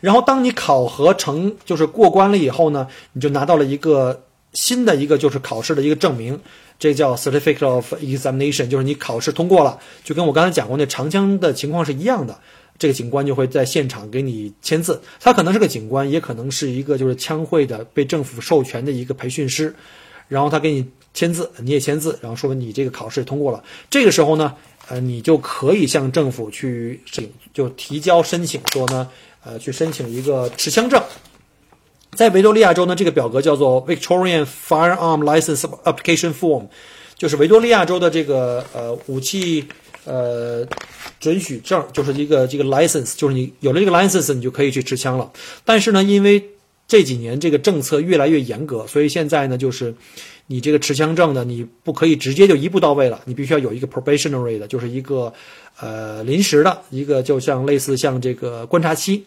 [0.00, 6.38] 然后，当你考核成就是过关了以后呢，你就拿到了一个新的一个就是考试的一个证明，
[6.78, 12.38] 这叫 Certificate of Examination，就是你考试通过了，就跟我刚才讲过那长枪的情况是一样的。
[12.78, 19.74] 这个警官就会在现场给你签字，他可能是个警官，也可能是一个就是枪会的被政府授权的一个培训师。
[20.30, 23.62] 然后他给你签字，你也签字，然后说明你这个考试通过了。
[23.90, 24.54] 这个时候呢，
[24.86, 29.08] 呃，你就可以向政府去申请，就提交申请，说呢，
[29.44, 31.02] 呃，去申请一个持枪证。
[32.12, 36.68] 在维多利亚州呢，这个表格叫做 Victorian Firearm License Application Form，
[37.16, 39.66] 就是维多利亚州的这个呃武器
[40.04, 40.64] 呃
[41.18, 45.30] 准许证，就是一个这个 license，就是你有了这个 license，你就可以去持枪了。
[45.64, 46.44] 但是呢，因为
[46.90, 49.94] 这几年这个政策越来越严格，所以现在呢，就是
[50.48, 55.32] 你这个持枪证呢，你不可以直接就一步到位了，你必须要有一个 probationary 的，就是一个
[55.78, 59.24] 呃临时的一个，就像类似像这个观察期，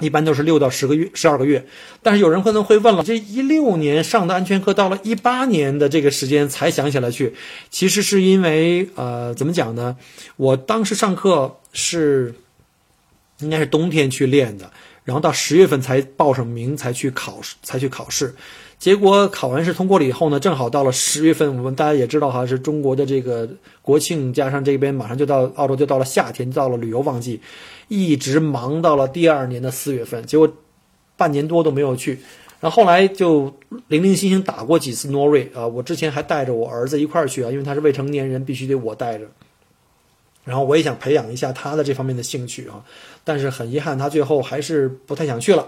[0.00, 1.66] 一般都是六到十个月、十二个月。
[2.02, 7.34] 但是有人可能会问了，这一六年上的安全课，到了一八年的这个时间才想起来去，
[7.68, 9.98] 其实是因为呃，怎么讲呢？
[10.36, 12.34] 我当时上课是
[13.40, 14.70] 应该是冬天去练的。
[15.04, 18.34] 然后到十月份才报上名，才去考试，才去考试。
[18.78, 23.48] 结果考完试通过了以后呢，正好到了十月份，我们大家也知道哈，是中国的这个
[23.82, 27.40] 国庆，加上这边马上就到澳洲，就到了夏天，到了旅游旺季，
[27.88, 30.24] 一直忙到了第二年的四月份。
[30.26, 30.52] 结果
[31.16, 32.18] 半年多都没有去。
[32.60, 33.54] 然后后来就
[33.88, 39.26] 零零星星打过几次诺瑞啊，我之前还带着我儿子一块儿去啊，因为他是未成年人，必须得我带着。
[40.44, 42.84] 然后我也想培养一下他的这方面的兴趣啊，
[43.24, 45.66] 但是很遗憾，他最后还是不太想去了。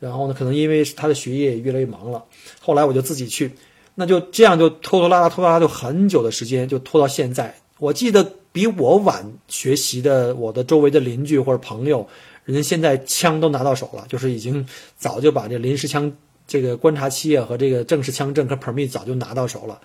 [0.00, 2.24] 然后呢，可能因为他的学业越来越忙了。
[2.60, 3.52] 后来我就自己去，
[3.94, 7.54] 那就这样就拖拖拉拉，拖拉拉就很久的时间，就拖到现在。
[7.78, 12.06] 我记得比我晚学习的，我的周围的邻居或者朋友，
[12.44, 16.10] 人家现在枪都拿到手了，就是已经早就把这临时枪
[16.46, 19.80] 这个观察期啊和这个正式枪证和 permit 早就拿到手了。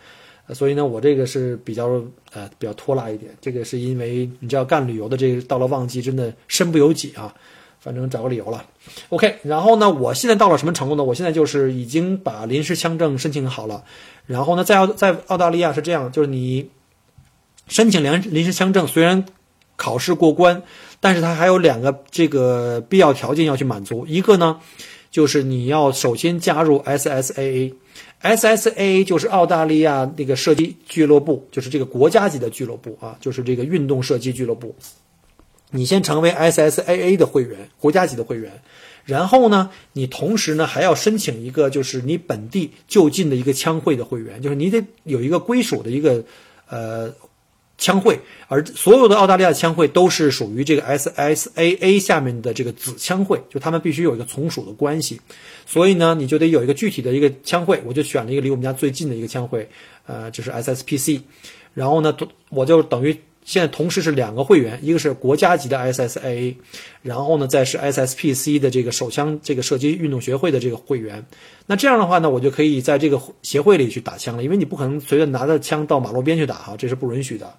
[0.50, 1.88] 所以呢，我这个是比较
[2.34, 3.32] 呃比较拖拉一点。
[3.40, 7.34] 这个是因为你知道干旅游的这个到了旺季，真的身不由己啊。
[7.80, 8.64] 反正找个理由了。
[9.10, 11.04] OK，然后呢，我现在到了什么程度呢？
[11.04, 13.84] 我现在就是已经把临时签证申请好了。
[14.28, 16.70] 然后呢，在澳在澳大利亚是这样，就是你
[17.68, 19.26] 申请临临时签证，虽然
[19.78, 20.62] 考试过关，
[21.00, 24.06] 但是它还有两个这个必要条件要去满足。
[24.06, 24.60] 一个呢，
[25.10, 27.74] 就是你要首先加入 SSAA。
[28.22, 34.76] SSA 就是澳大利亚那个射击俱乐部，就是这个国家级的俱乐部啊，就是这个运动射击俱乐部。
[35.72, 38.62] 你先成为 SSAA 的会员，国家级的会员，
[39.06, 46.24] 然后呢，你同时呢还要申请一个就是你本地就近的一个枪会的会员，就是你得有一个归属的一个
[46.68, 47.14] 呃。
[47.82, 55.20] 枪会，而所有的澳大利亚枪会都是属于这个 SSAA 下面的这个子枪会，就他们必须有一个从属的关系，
[55.66, 57.82] 所以呢，你就得有一个具体的一个枪会。
[57.84, 59.68] 我就选了一个离我们家最近的一个枪会，
[60.06, 61.22] 呃，就是 SSPC。
[61.74, 62.16] 然后呢，
[62.50, 66.54] 我就等于现在同时是两个会员，一个是国家级的 SSAA，
[67.02, 71.26] 然后呢，再是 SSPC 的这个手枪这个射击运动学会的这个会员。
[71.66, 77.52] 那这样的话呢，我就可以在这个协会里去打枪了，因为你不可能随便拿着枪到马路边去打哈，这是不允许的。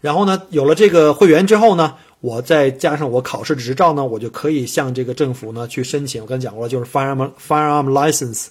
[0.00, 6.22] 然后呢，有了这个会员之后呢，我再加上我考试执照呢，我就可以向这个政府呢去申请。
[6.22, 8.46] 我刚才讲过了，就是 firearm firearm license。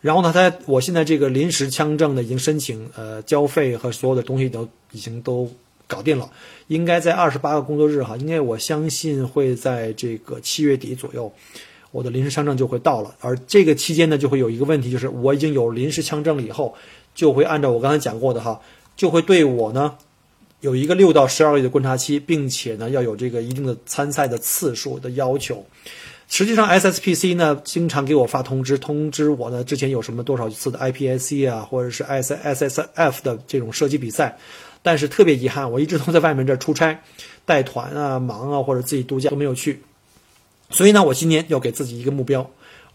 [0.00, 5.48] 然后呢，他我现在这个临时枪证呢已经申请，呃，交费和所有的东西都已经都
[5.86, 6.28] 搞定了。
[6.68, 11.32] 应该在二十八个工作日哈，应该我相信会在这个七月底左右，
[11.90, 13.14] 我的临时枪证就会到了。
[13.20, 16.74] 而这个期间呢，就会有一个问题，就是我已经有临时枪证了以后，
[17.14, 18.60] 就会按照我刚才讲过的哈，
[18.96, 19.94] 就会对我呢
[20.62, 25.66] 有一个六到十二个月的观察期，并且呢要有这个一定的参赛的次数的要求。
[26.28, 34.38] 实际上，SSPC 呢经常给我发通知，通知我呢之前有什么多少次的 IPSC 啊，或者是 S SSF 的这种射击比赛。
[34.84, 37.02] 但是特别遗憾，我一直都在外面这出差、
[37.44, 39.82] 带团啊、忙啊，或者自己度假都没有去。
[40.70, 42.48] 所以呢，我今年要给自己一个目标，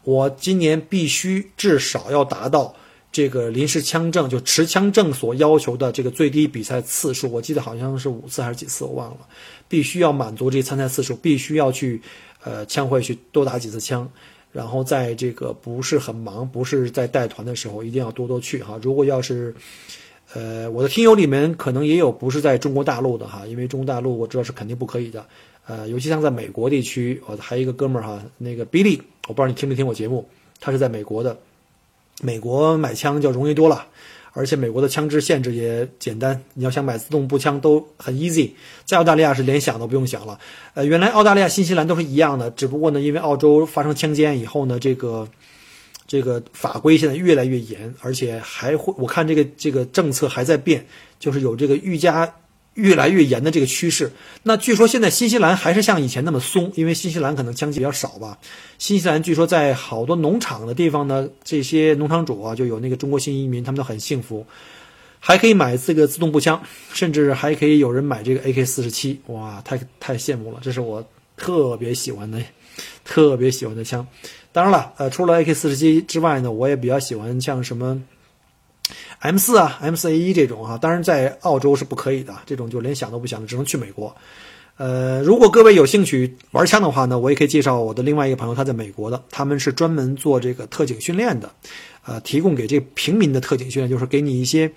[0.04, 2.74] 我今年必须至少要达到
[3.12, 7.32] 这个临时枪证就持枪证所要求的这个最低比赛次数。
[7.32, 9.20] 我记得好像是五次还是几次，我忘了。
[9.68, 12.02] 必须要满足这参赛次数，必须要去。
[12.44, 14.10] 呃，枪会去多打几次枪，
[14.54, 18.80] 然后在这个不是很忙，不是在带团的时候，一定要多多去哈。
[18.82, 19.54] 如果要是，
[20.34, 25.26] 呃，我的听友里面可能也有不是在中国大陆的哈，因为中国大陆我知道是肯定不可以的。
[25.66, 30.26] 呃，尤其像在美国地区，我还有一个哥们儿哈，那个 Billy，我不知道你听没听我节目，
[30.62, 31.38] 他是在美国的，
[32.22, 33.88] 美国买枪就容易多了。
[34.34, 38.52] 而且美国的枪支限制也简单，你要想买自动步枪都很 easy，
[38.86, 40.38] 在澳大利亚是连想都不用想了。
[40.76, 45.28] 呃，原来澳大利亚、新西兰都是一样的，只不过呢，因为澳洲发生枪击案以后呢，这个
[46.06, 50.86] 这个法规现在越来越严，而且还会，我看这个这个政策还在变，
[51.18, 52.32] 就是有这个愈加。
[52.78, 54.12] 越来越严的这个趋势，
[54.44, 58.38] 那据说现在新西兰还是像以前那么松，因为新西兰可能枪击比较少吧。
[58.78, 64.46] 新西兰据说在好多农场的地方呢，这些农场主啊，就有那个中国新移民，他们都很幸福，
[65.20, 66.62] 还可以买这个自动步枪，
[66.94, 71.04] 甚至还可以有人买这个 AK 四十七，哇，太太羡慕了，这是我
[71.36, 72.40] 特别喜欢的，
[73.04, 74.06] 特别喜欢的枪。
[74.52, 78.00] 当然了，呃，除了 AK 四十七之外呢，我也比较喜欢像什么。
[79.20, 84.16] M 四啊，M 四 A 一这种啊，当然在澳洲是不可以的，这种就连想都不想的，只能去美国。
[84.78, 91.52] 呃，如果各位有兴趣玩枪的话呢，我也可以介绍我的另外一个朋友，他在美国的，他们是专门做这个特警训练的，
[92.06, 94.72] 呃，提供给这平民的特警训练，就是给你一些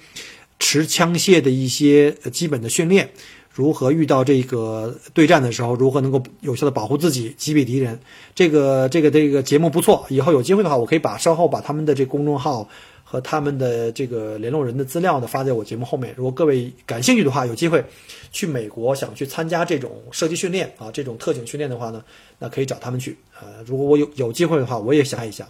[0.59, 3.11] 持枪械的一些基本的训练，
[3.53, 8.01] 如何遇到这个对战的时候，如何能够有效的保护自己，击毙敌人。
[8.35, 12.66] 这个这个这个节目不错，以后有机会的话，我可以把稍后把他们的这公众号。
[13.11, 16.14] 和他们的这个联络人的资料呢，发在我节目后面。
[16.16, 17.85] 如果各位感兴趣的话，有机会
[18.31, 22.05] 去美国想去参加这种射击训练啊，这种特警训练的话呢，
[22.38, 23.18] 那可以找他们去。
[23.40, 25.49] 呃，如果我有有机会的话，我也想一想。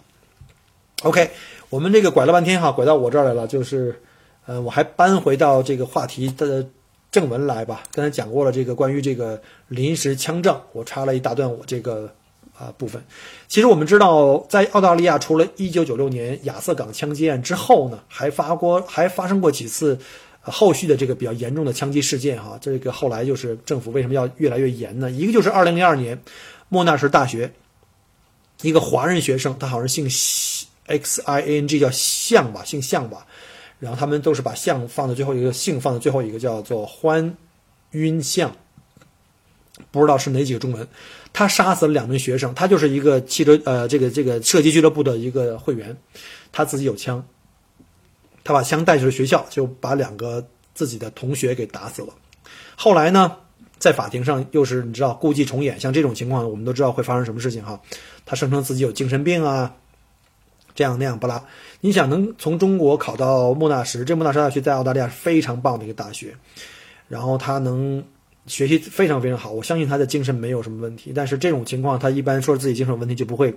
[1.03, 1.29] OK，
[1.69, 4.01] 我们这个拐了半天哈，拐到我这儿来了，就是，
[4.47, 6.67] 呃，我还搬回到这个话题的
[7.11, 7.83] 正文来吧。
[7.91, 12.11] 刚才讲过了这个关于这个临时枪证，我插了一大段我这个。
[12.61, 13.03] 啊，部分，
[13.47, 19.97] 其实我们知道，在澳大利亚，除了1996年亚瑟港枪击案之后呢，还发过，还发生过几次
[20.41, 22.59] 后续的这个比较严重的枪击事件哈。
[22.61, 25.09] 这个后来就是政府为什么要越来越严呢？
[25.09, 26.21] 一个就是2002年，
[26.69, 27.51] 莫纳什大学
[28.61, 30.07] 一个华人学生，他好像姓
[30.85, 33.25] X I N G，叫向吧，姓向吧，
[33.79, 37.35] 然后他们都是把向放在最后一个，姓放在最后一个，叫做欢
[37.91, 38.55] 晕向，
[39.89, 40.87] 不知道是哪几个中文。
[41.33, 45.95] 他杀死了两名学生，他就是一个汽车呃，这个这个射击俱乐部的一个会员，
[46.51, 47.25] 他自己有枪，
[48.43, 52.09] 他把枪带去了学校，就把两个自己的同学给打死了。
[52.75, 53.37] 后来呢，
[53.79, 57.79] 在法庭上又是你知道故伎重演，像这种情况我们都知道会发生什么事情哈。
[58.25, 59.73] 他声称自己有精神病啊，
[60.75, 61.41] 这样那样不拉。
[61.79, 66.35] 你想能从中国考到莫纳什，这莫纳什大学在澳大利亚是非常棒的一个大学，
[67.07, 68.03] 然后他能。
[68.47, 71.11] 学习非常非常好，我相信他的精神没有什么问题。
[71.13, 73.53] 但是这种情况，他一般说自己精神有问题就不会，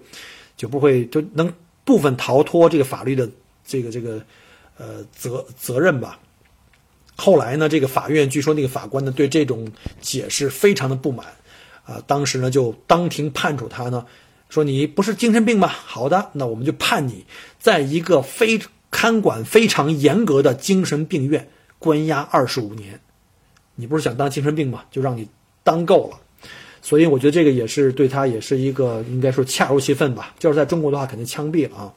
[0.56, 1.52] 就不会就能
[1.84, 3.28] 部分逃脱这个法律的
[3.64, 4.22] 这个这个
[4.76, 6.20] 呃责责任吧。
[7.16, 9.70] 后来呢，这个法院据说那个法官呢对这种
[10.00, 11.26] 解释非常的不满，
[11.84, 14.04] 啊，当时呢就当庭判处他呢
[14.48, 15.68] 说你不是精神病吗？
[15.68, 17.24] 好的，那我们就判你
[17.58, 23.00] 在一个非看管非常严格的精神病院关押二十五年。
[23.74, 24.84] 你不是想当精神病吗？
[24.90, 25.28] 就让你
[25.62, 26.18] 当够了，
[26.82, 30.34] 所以我觉得这个也是对他也是一个应该说恰如其分吧。
[30.38, 31.92] 就是在中国的话，肯定枪毙了啊。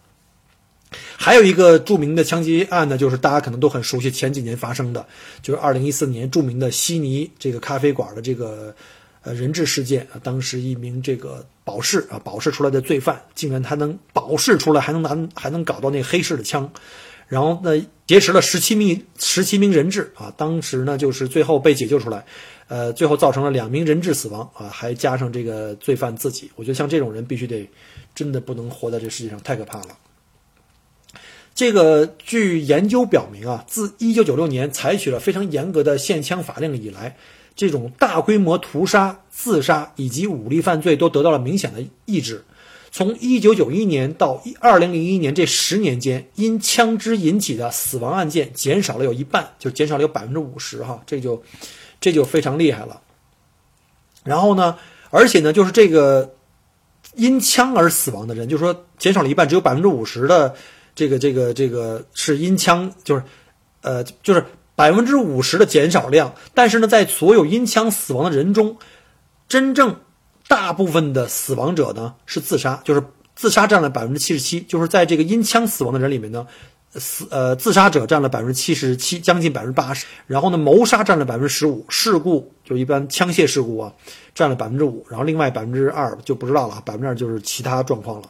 [1.17, 5.05] 还有一个著名的枪击案呢，就是大家可能都很熟悉，前几年发生的，
[5.41, 8.73] 就是二零一四年著名的悉尼这个咖啡馆的这个
[9.21, 10.21] 呃人质事件啊。
[10.23, 16.71] 当时一名这个保释啊保释出来的罪犯，竟然他能保释出来，还能拿还能搞到那黑市的枪。
[17.27, 22.25] 然后呢，劫持了十七名十七名人质啊，当时呢就是最后被解救出来，
[22.69, 27.69] 呃，最后造成了两名人质死亡啊，还加上这个罪犯自己，我觉得像这种人必须得
[28.15, 29.97] 真的不能活在这世界上，太可怕了。
[31.53, 37.17] 这个据研究表明啊，自一九九六年采取了非常严格的限枪法令以来，
[37.55, 42.45] 这种大规模屠杀、自杀以及武力犯罪都得到了明显的抑制。
[42.91, 51.43] 从一九九一年到二零零一年这十年间，因枪支引起的死亡案件减少了有一半，就减少了有百分之五十哈，这就
[51.99, 53.01] 这就非常厉害了。
[54.23, 54.77] 然后呢，
[55.09, 56.33] 而且呢，就是这个
[57.15, 60.55] 因枪而死亡的人，就是说减少了一半，只有百分之五十的
[60.95, 63.23] 这个这个这个是因枪，就是
[63.81, 64.43] 呃就是
[64.75, 66.33] 百分之五十的减少量。
[66.53, 68.77] 但是呢，在所有因枪死亡的人中，
[69.47, 69.95] 真正
[70.47, 73.03] 大部分的死亡者呢是自杀，就是
[73.35, 76.47] 自杀占了百分之七十七，就是在这个因枪死亡的人里面呢，
[76.95, 83.93] 死呃自杀者占了百分之七十七，将近百分之八十，然后呢谋杀占了百分之十五，事故就一般枪械事故啊
[84.33, 88.29] 占了百分之五，然后另外百分之二就不知道了，百分之二就是其他状况了。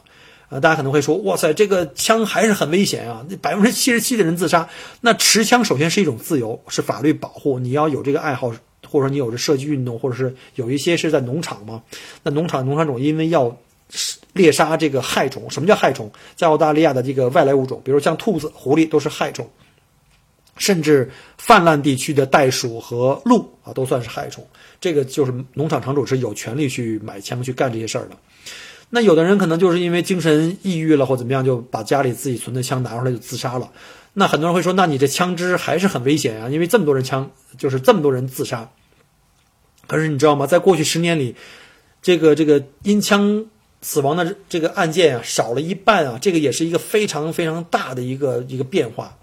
[0.50, 3.22] 呃，大家可能会说，哇塞，这个枪还是很危险啊！
[3.28, 4.66] 那百分之七十七的人自杀，
[5.02, 8.50] 那持枪首先是一种自由，是法律保护，你要有这个爱好。
[8.88, 11.82] 或者说你有着射击运动，或者是有一些是在农场嘛？
[12.22, 13.54] 那农场农场主因为要
[14.32, 16.10] 猎杀这个害虫，什么叫害虫？
[16.34, 19.48] 在澳大利亚的这个外来物种，比如像兔子、狐狸都是害虫，
[20.56, 24.46] 甚至泛滥地区的袋鼠和鹿啊都算是害虫。
[24.80, 28.16] 这个就是农场场主是有权利去买枪去干这些事儿的。
[28.90, 33.70] 那有的人可能就是因为精神抑郁了或怎么样，就把家里自己存的枪拿出来就自杀了。
[34.14, 38.68] 那很多人会说，那你这枪支还是很危险啊，因为这么多人枪，就是这么多人自杀。
[39.88, 40.46] 可是你知道吗？
[40.46, 41.34] 在过去十年里，
[42.02, 43.46] 这个这个因枪
[43.80, 49.16] 死亡的这个案件啊，少了一半啊，这个也是一个非常非常大的一个一个变化。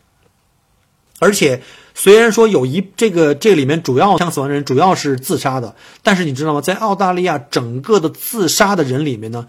[1.20, 1.61] 而且
[1.93, 6.61] 虽然说有一这个这里面主要枪死亡的人主要是自杀的，但是你知道吗？
[6.61, 9.47] 在澳大利亚整个的自杀的人里面呢，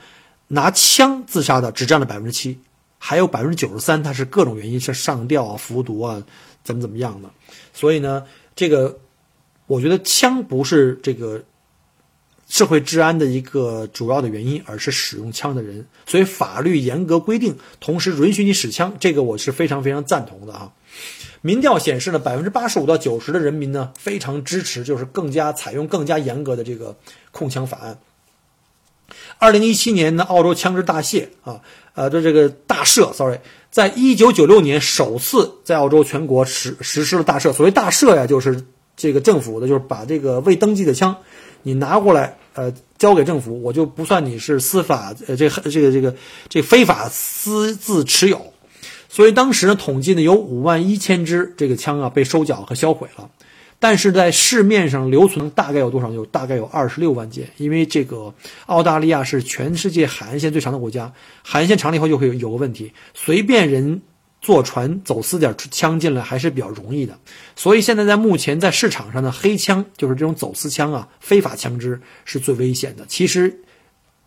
[0.49, 2.59] 拿枪自杀的只占了百分之七，
[2.99, 6.23] 还有百分之九十三他是各种原因是上吊啊、服毒啊，
[6.63, 7.31] 怎么怎么样的。
[7.73, 8.23] 所以呢，
[8.55, 8.99] 这个。
[9.67, 11.43] 我觉得枪不是这个
[12.49, 15.85] 社会治安的一个主要的原因，而是使用枪的人。
[16.07, 20.73] 所以法律严格规定，同时允许你使枪，这个我是非常非常赞同的啊。
[21.43, 26.97] 民调显示呢，百分之八十五到九十的人民呢非常支持，就是更加采用更加严格的这个
[27.33, 27.99] 控枪法案。
[29.39, 31.61] 二零一七年呢，澳洲枪支大械啊，
[31.95, 33.39] 呃的这个大赦，sorry，
[33.73, 37.53] 在一九九六年首次在澳洲全国实实施了大赦。
[37.53, 38.65] 所谓大赦呀，就是。
[38.97, 41.17] 这个政府的就是把这个未登记的枪，
[41.63, 46.17] 你拿过来，呃，交给政府，我就不算你是司法，呃，这这个这个
[46.49, 48.55] 这非法私自持有。
[49.11, 53.29] 所以当时呢，统计呢有五万一千支这个枪啊被收缴和销毁了，
[53.79, 56.11] 但是在市面上留存大概有多少？
[56.11, 57.51] 有大概有二十六万件。
[57.59, 58.33] 因为这个
[58.65, 64.01] 澳大利亚是全世界海岸线最长的国家，海岸线长了以后就会有有个问题，随便人。
[64.47, 67.19] 坐船走私点枪进来还是比较容易的，
[67.57, 73.05] 所以现在在目前在市场上的黑枪就是这种走私枪啊，非法枪支是最危险的。
[73.09, 73.59] 其实，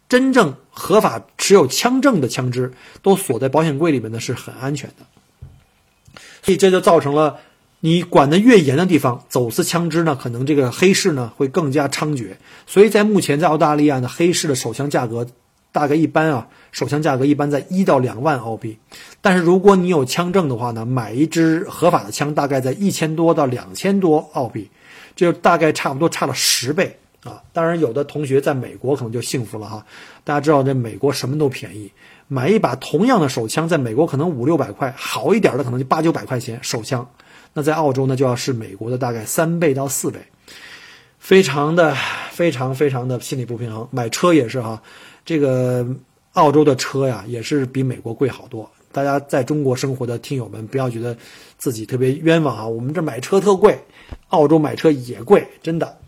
[0.10, 2.70] 真正合法持有枪证的枪支
[3.02, 6.20] 都锁在保险柜里面呢，是很安全的。
[6.44, 7.38] 所以这就造成了，
[7.80, 12.36] 你管得越严的地方，走私枪支呢，可能这个黑市呢会更加猖獗。
[12.68, 15.26] 所以在目前在澳大利亚呢，黑市的手枪价格。
[15.72, 18.78] 大概一般啊，手枪价格一般在一到两万澳币，
[19.22, 24.70] 但是如果你有枪证的话呢，买一支合法的枪大概在一千多到两千多澳币，
[25.16, 27.44] 这大概差不多差了十倍啊！
[27.54, 29.86] 当然，有的同学在美国可能就幸福了哈，
[30.24, 31.92] 大家知道在美国什么都便宜，
[32.28, 37.08] 买一把同样的手枪，在美国可能五六百块，好一点的可能就八九百块钱手枪，
[37.54, 40.20] 那在澳洲呢就要是美国的大概三倍到四倍，
[41.20, 41.96] 非常的
[42.32, 43.88] 非常非常的心理不平衡。
[43.92, 44.82] 买车也是哈。
[45.30, 45.86] 这个
[46.34, 48.68] 澳洲的车呀，也是比美国贵好多。
[48.92, 51.16] 大家在中国生活的听友们，不要觉得
[51.56, 52.68] 自己特别冤枉啊！
[52.68, 53.80] 我们这买车特贵，
[54.30, 56.00] 澳洲买车也贵，真的。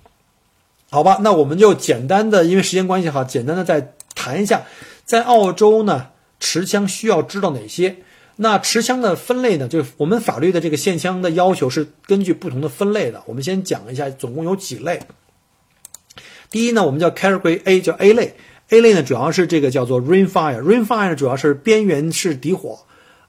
[0.89, 4.63] 好吧，那我们就简单的，因为时间关系哈，简单的再谈一下，
[5.05, 6.07] 在澳洲呢，
[6.39, 7.97] 持枪需要知道哪些？
[8.37, 9.67] 那持枪的分类呢？
[9.67, 13.21] 就是我们法律的这个限枪的要求是根据不同的分类的。
[13.27, 14.99] 我们先讲一下，总共有几类。
[16.49, 18.33] 第一呢，我们叫 Category A，叫 A 类。
[18.71, 22.79] A 类呢，主要是这个叫做 Rainfire，Rainfire 主要是边缘式底火，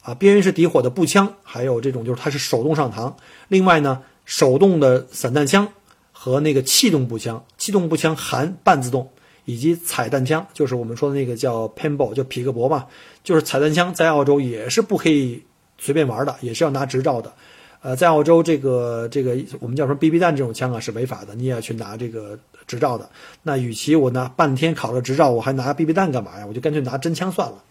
[0.02, 3.12] 啊，边缘式底火的步枪，还有这种就是它是手动上膛。
[3.48, 5.66] 另外呢，手动的散弹枪
[6.12, 9.10] 和那个气动步枪，气动步枪含半自动，
[9.44, 12.86] 以及彩弹枪，就是我们说的那个叫 Pinball，就皮克伯嘛，
[13.24, 15.42] 就是彩弹枪，在澳洲也是不可以
[15.76, 17.32] 随便玩的，也是要拿执照的。
[17.80, 22.38] 呃，在澳洲这个这个我们叫什么 BB 弹这种枪啊是违法的，你也要去拿这个
[22.72, 23.10] 执照的。
[23.42, 26.46] 那与其我拿半天考了执照，我还拿 BB 弹干嘛呀？
[26.46, 27.62] 我就干脆拿真枪算了。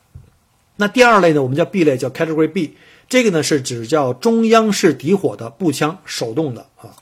[0.75, 2.77] 那第二类呢，我们叫 B 类，叫 Category B，
[3.09, 6.93] 这个呢是指叫中央式底火的步枪，手动的啊。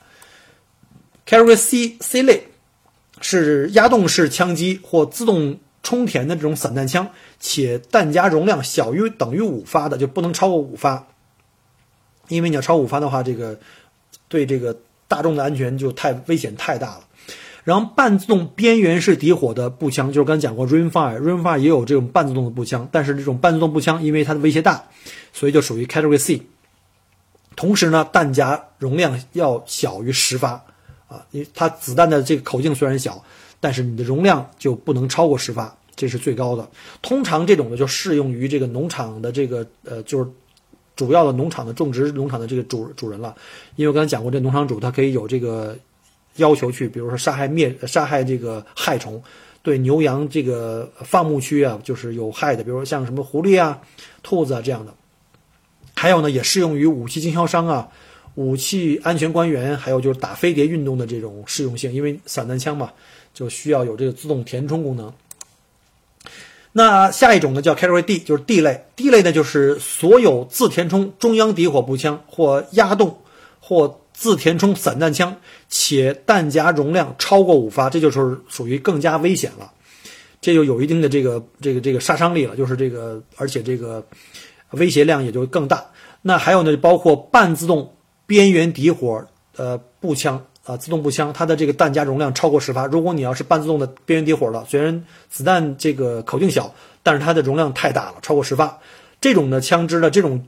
[1.27, 2.47] Category C C 类
[3.19, 11.05] 是压动式枪击或自动充填的这种散弹枪，且弹夹容量小于等于五发的，就不能超过五发。
[12.29, 13.59] 因为你要超五发的话，这个
[14.27, 14.77] 对这个
[15.07, 17.01] 大众的安全就太危险太大了。
[17.69, 24.83] 然后半自动边缘式底火的步枪，就是刚才讲过，Rimfire，Rimfire 也有这种半自动的步枪，但是这种半自动步枪因为它的威胁大，
[25.33, 26.41] 所以就属于 Category C。
[27.55, 30.53] 同时呢，弹夹容量要小于十发
[31.07, 33.23] 啊，因为它子弹的这个口径虽然小，
[33.59, 36.67] 但是你的容量就不能超过十发，这是最高的。
[37.03, 40.27] 通常这种呢就适用于这个农场的这个呃，就是
[40.95, 43.35] 主要的农场的种植农场的这个主主人了，
[43.75, 45.77] 因为我刚才讲过，这农场主他可以有这个
[46.39, 49.21] 要求去，比如说杀害灭杀害这个害虫，
[49.61, 53.79] 对牛羊这个放牧区啊，就是有害的，比如说像什么狐狸啊、
[54.23, 54.93] 兔子啊这样的。
[55.95, 57.89] 还有呢，也适用于武器经销商啊、
[58.35, 62.91] 武器安全官员，还有就是打飞碟运动的这种适用性，因为散弹枪嘛，
[63.33, 65.13] 就需要有这个自动填充功能。
[66.71, 68.85] 那下一种呢，叫 Category D，就是 D 类。
[68.95, 73.17] D 类呢，就是所有自填充中央底火步枪或压动
[73.59, 75.33] 或自填充散弹枪，
[75.69, 79.71] 且弹夹容量超过五发，这就是属于更加危险了。
[80.41, 84.05] 这就有一定的这个这个这个杀伤力了，就是这个，而且这个。
[84.73, 85.83] 威胁量也就更大。
[86.21, 87.91] 那还有呢，包括半自动
[88.27, 89.25] 边缘底火
[89.57, 92.85] 呃步枪啊，自动步枪，它的这个弹夹容量超过十发。
[92.85, 98.79] 如果你要是半自动的边缘底火了，虽然子弹这个口径小，但是它的容量太大了，超过十发。
[99.19, 100.45] 这种的枪支的，这种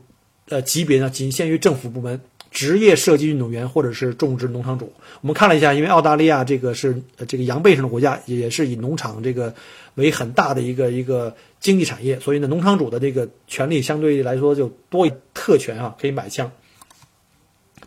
[0.48, 2.20] 呃级别呢，仅限于政府部门、
[2.52, 4.92] 职业射击运动员或者是种植农场主。
[5.22, 9.52] 我们看了一下，因为澳大利亚这个是这个羊背上的国家，也是以农场这个
[9.94, 11.34] 为很大的一个一个。
[11.62, 16.50] 经济产业，所以呢，农场主的这个权利相对来说就多一特权啊，可以买枪。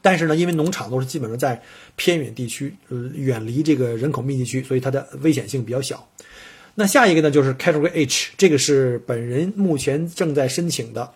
[0.02, 1.62] 但是呢，因为农场都是基本上在
[1.98, 6.08] 偏远地区，呃，远离这个人口密集区，所以它的危险性比较小。
[6.76, 11.12] 那下一个呢，就是 Category H，这个是本人目前正在申请的，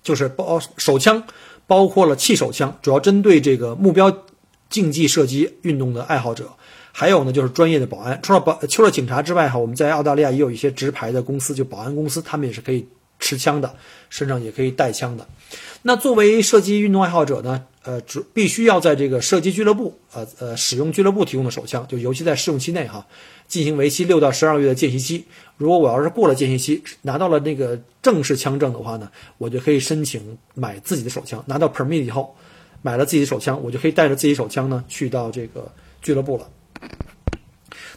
[0.00, 1.24] 就是包手枪，
[1.72, 4.14] 包括了气手枪，主要针对这个目标
[4.68, 6.50] 竞技射击运动的爱好者。
[6.92, 12.86] 还有呢，就是专业的保安，除了保除了警察之外，哈，我们在澳大利亚也有一些直牌的公司，就保安公司，他们也是可以
[13.22, 13.74] 持枪的，
[14.10, 15.26] 身上也可以带枪的。
[15.82, 23.06] 那作为射击运动爱好者呢，呃，只必须要在这个射击俱乐部，呃呃，使用俱乐部提供的手枪，就尤其在试用期内哈，
[23.46, 25.24] 进行为期六到十二个月的见习期。
[25.56, 29.08] 如果我要是过了见习期，拿到了那个正式枪证的话呢，
[29.38, 31.42] 我就可以申请买自己的手枪。
[31.46, 32.34] 拿到 permit 以后，
[32.82, 35.70] 买了自己的手枪，我就可以带着自己手枪呢，去到这个
[36.00, 36.48] 俱乐部了。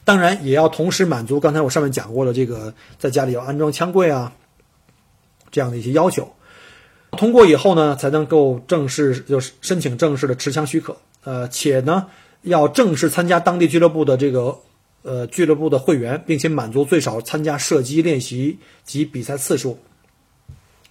[0.03, 4.31] 当然，也要同时满足刚才我上面讲过的这个，在家里要安装枪柜啊，
[5.55, 6.29] 这样的一些要求。
[7.11, 10.97] 通过以后呢，才能够正式就是申请正式的持枪许可。
[11.23, 12.07] 呃，且呢，
[12.41, 14.59] 要正式参加当地俱乐部的这个
[15.01, 19.79] 呃俱乐部的会员，并且满足最少参加射击练习及比赛次数。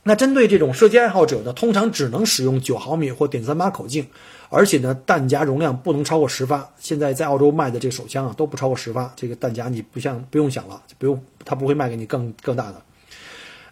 [0.02, 4.06] 那针对这种射击爱好者呢，通常只能使用九毫米或点三八口径。
[4.48, 6.70] 而且呢，弹夹容量不能超过十发。
[6.78, 9.12] 现在在澳洲卖的这个手枪啊，都不超过十发。
[9.14, 12.80] 这个弹夹你不像不用想了，就不用，他不会卖给你更更大的。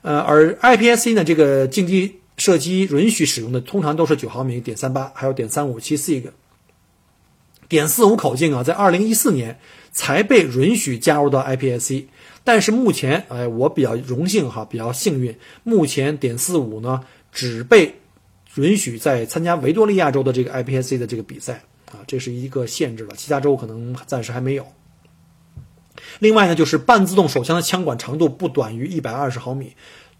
[0.02, 6.24] 呃，而 IPSC 呢，这个竞技射击允许使用的通常都是九毫米、点三八，还有点三五七 SIG、
[7.68, 9.58] 点四五口径啊，在二零一四年
[9.90, 12.04] 才被允许加入到 IPSC。
[12.44, 17.00] 但是目前，哎，我比较荣幸哈，比较幸运，目前点四五呢
[17.32, 17.96] 只被。
[18.56, 24.66] 允许在参加维多利亚州的这个 IPSC 的这个比赛啊，这是一个限制了，其他州可能暂时还没有。
[26.22, 29.74] 另外呢，就是半自动手枪的枪管长度不短于一百二十毫米，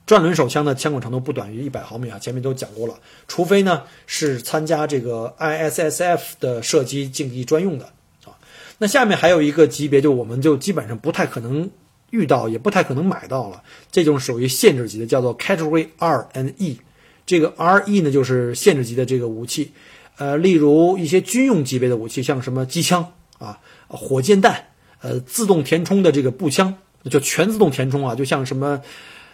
[0.05, 2.95] 转轮手枪的枪管长度不短于一百毫米啊，前面都讲过了。
[3.29, 7.85] 除非呢是参加这个 ISSF 的射击竞技专用的
[8.25, 8.35] 啊。
[8.79, 11.71] 那下面还有一个级别，就我们就基本上不太可能
[12.11, 16.81] 遇到，也不太可能买到了，这种属于限制级的，叫做 Category R and E。
[17.25, 19.71] 这个 R E 呢，就是限制级的这个武器，
[20.17, 24.67] 呃，例如一些军用级别的武器，像什么机枪啊、火箭弹，
[25.03, 26.75] 呃，自动填充的这个步枪，
[27.11, 28.81] 就全自动填充啊，就像什么，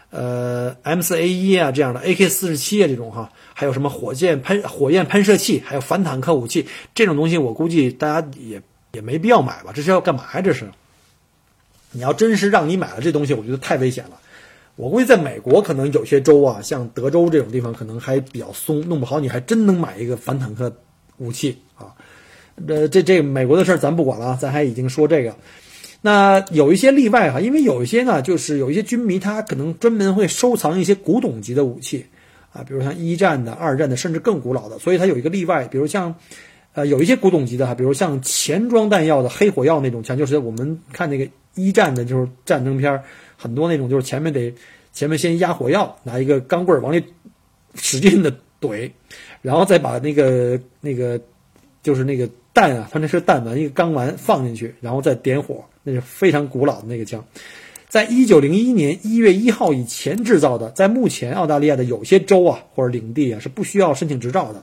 [0.09, 8.63] 呃，M 四 A 一啊这样的 A K 四十七啊这种哈，还有什么火箭喷火焰喷射器，还有反坦克武器，这种东西我估计大家也
[8.93, 10.41] 也没必要买吧，这是要干嘛呀？
[10.41, 10.71] 这是，
[11.93, 14.19] 你要真是让你买了这东西，我觉得太危险了。
[14.77, 20.73] 我估计在美国，可能有些州啊，像德州这种地方，可能还比较松，弄不好你还真能买一个反坦克
[21.19, 21.93] 武器啊。
[22.67, 25.35] 呃，这这美国的事儿咱不管了啊，咱还已经说这个。
[26.01, 32.07] 那有一些例外哈，因为有一些呢，就是有一些军迷他可能专门会收藏一些古董级的武器
[32.53, 36.15] 啊，比如像一战的、二战的，甚至更古老的，所以他有一个例外，比如像
[36.73, 43.01] 呃，有一些古董级的哈，比如像前装弹药的黑火药那种枪，就是我们看那个一战的，就是战争片，
[43.37, 44.55] 很多那种就是前面得
[44.93, 47.03] 前面先压火药，拿一个钢棍往里
[47.75, 48.89] 使劲的怼，
[49.43, 51.21] 然后再把那个那个
[51.83, 52.29] 就是那个
[52.59, 57.25] 弹啊，它那是弹丸，一个钢丸放进去，然后再点火，那是非常古老的那个枪。
[57.89, 64.61] 在一九零一年一月一号以前制造的，在目前澳大利亚的有些州啊或者领地啊是不需要申请执照的。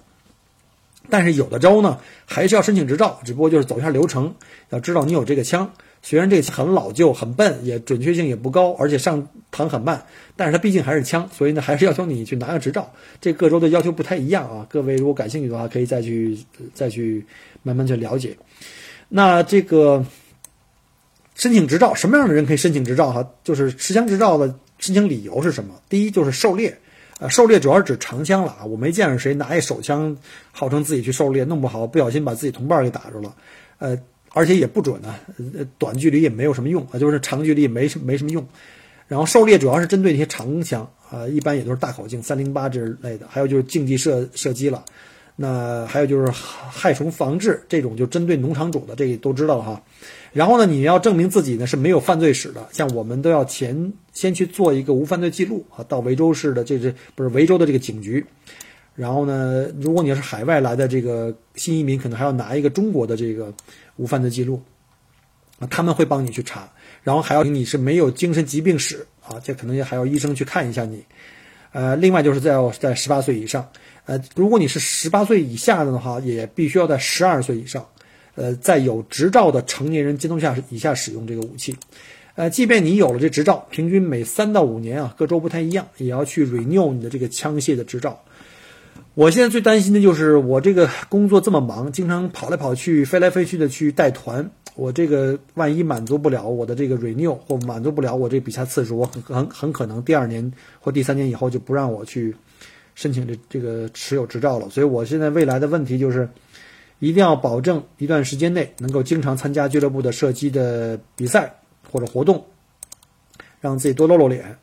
[1.09, 4.35] 但是有的州呢，还是要申请执照，只不过就是走一下流程，
[4.71, 5.71] 要知道你有这个枪。
[6.05, 12.93] 虽然这很老旧、很笨，也准确性也不高，而且上膛很慢，但是它毕竟还是枪，所以呢，还是要求你去拿个执照。
[13.19, 14.67] 这各州的要求不太一样啊。
[14.69, 16.37] 各位如果感兴趣的话，可以再去
[16.75, 17.25] 再去
[17.63, 18.37] 慢慢去了解。
[19.09, 20.05] 那这个
[21.33, 23.11] 申请执照，什么样的人可以申请执照？
[23.11, 24.47] 哈，就是持枪执照的
[24.77, 25.73] 申请理由是什么？
[25.89, 26.77] 第一就是狩猎。
[27.17, 30.15] 呃，狩猎主要是指长枪了啊，我没见着谁拿一手枪，
[30.51, 33.33] 号称自己去狩猎，弄不好不小心把自己同伴给打着了，
[33.79, 33.97] 呃，
[34.35, 35.15] 而且也不准呢，
[35.57, 38.45] 呃，短距离也没有什么用啊，就是长距离没什没什么用。
[39.07, 44.83] 然后狩猎主要是针对那些长枪啊，一般也都是大口径三零八之类的，还有就是竞技射射击了，
[45.37, 49.81] 那还有就是害虫防治这种就针对农场主的，这个都知道了哈。
[50.33, 58.25] 然后呢，你要证明自己呢是没有犯罪史的，像我们都要前先去做一个无犯罪记录啊，到维州市的这这不是维州的这个警局？
[58.95, 63.53] 然后呢，如果你要是海外来的这个新移民，可能还要拿一个中国的这个
[63.97, 64.61] 无犯罪记录
[65.59, 66.69] 啊，他们会帮你去查，
[67.03, 71.03] 然后还要你是没有精神疾病史啊，这可能也还要医生去看一下你。
[71.73, 73.69] 呃，另外就是在在十八岁以上，
[74.05, 77.85] 呃，如果你是十八岁以下的话，也必须要在十二岁以上。
[78.35, 81.73] 呃，在有执照的成年人监督下以下使用这个武器，
[82.35, 88.21] 呃，即便你有了这执照，平均每三到五年啊，各州不太一样，也要去 renew 你的这个枪械的执照。
[89.15, 102.35] 我现在最担心的就是我这个工作这么忙，经常跑来跑去、飞来飞去的去带团，我这个万一满足不了我的这个 renew 或满足不了我这比赛次数，我很很很可能第二年或第三年以后就不让我去
[102.93, 104.69] 申请这这个持有执照了。
[104.69, 106.29] 所以我现在未来的问题就是。
[106.99, 111.53] 一定要保证一段时间内能够经常参加俱乐部的射击的比赛
[111.91, 112.43] 或者活动，
[113.59, 114.57] 让自己多露露脸，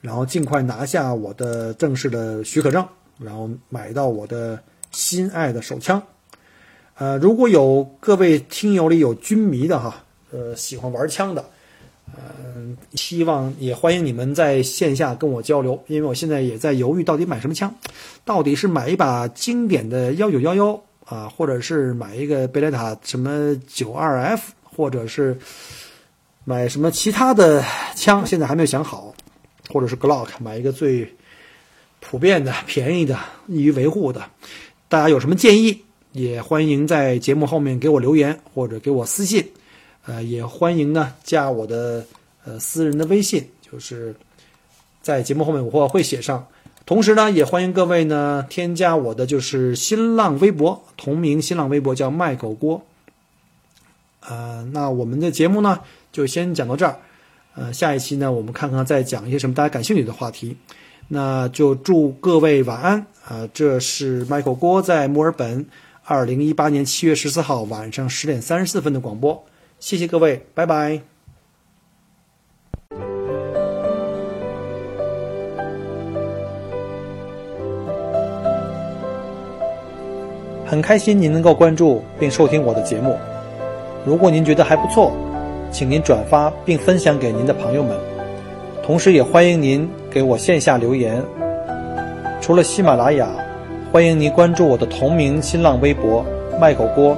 [0.00, 2.84] 然后尽快拿下我的正式的许可证，
[3.18, 6.02] 然后买到我的心爱的手枪。
[6.94, 11.44] 呃，如果有各位听友里有军迷的哈，呃，喜欢玩枪的，
[12.16, 17.74] 嗯，希望也欢迎你们在线下跟我交流，因为我现在也在犹豫到底买什么枪，
[18.24, 20.80] 到底是买一把经典的幺九幺幺。
[21.06, 25.38] 啊，或者是买一个贝雷塔什么九二 F，或者是
[26.42, 27.62] 买什么其他的
[27.94, 29.14] 枪，现在还没有想好。
[29.68, 31.08] 或者是 Glock，买一个最
[32.00, 34.22] 普遍的、便宜的、易于维护的。
[34.88, 35.82] 大家有什么建议，
[36.12, 39.44] 也欢迎在节目后面给我留言或者给我私信。
[40.04, 42.06] 呃，也欢迎呢加我的
[42.44, 44.14] 呃私人的微信，就是
[45.02, 46.46] 在节目后面我会写上。
[46.84, 52.80] 同时呢，也欢迎各位呢添加我的就是新浪微博，同名新浪微博叫麦狗锅。
[54.20, 55.80] 呃，那我们的节目呢
[56.12, 56.96] 就先讲到这儿，
[57.56, 60.56] 呃，下一期呢我们看看再讲一些什么大家感兴趣的话题。
[61.08, 63.48] 那就祝各位晚安啊！
[63.54, 65.66] 这是麦狗锅在墨尔本，
[66.04, 69.44] 二零一八年七月十四号晚上十点三十四分的广播。
[69.78, 71.00] 谢谢各位，拜拜。
[80.66, 83.16] 很开心您能够关注并收听我的节目。
[84.04, 85.12] 如果您觉得还不错，
[85.70, 87.96] 请您转发并分享给您的朋友们。
[88.82, 91.22] 同时，也欢迎您给我线下留言。
[92.40, 93.28] 除了喜马拉雅，
[93.92, 96.24] 欢迎您关注我的同名新浪微博
[96.58, 97.14] “麦狗锅”。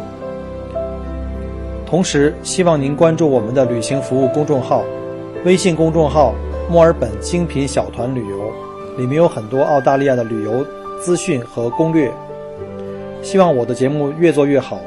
[1.87, 4.83] 同时，希望您关注我们的旅行服务公众号，
[5.45, 6.35] 微信公众号
[6.69, 8.53] “墨尔本精品小团旅游”，
[8.99, 10.67] 里面有很多澳大利亚的旅游
[11.01, 12.13] 资讯和攻略。
[13.23, 14.81] 希望我的节目越做越好。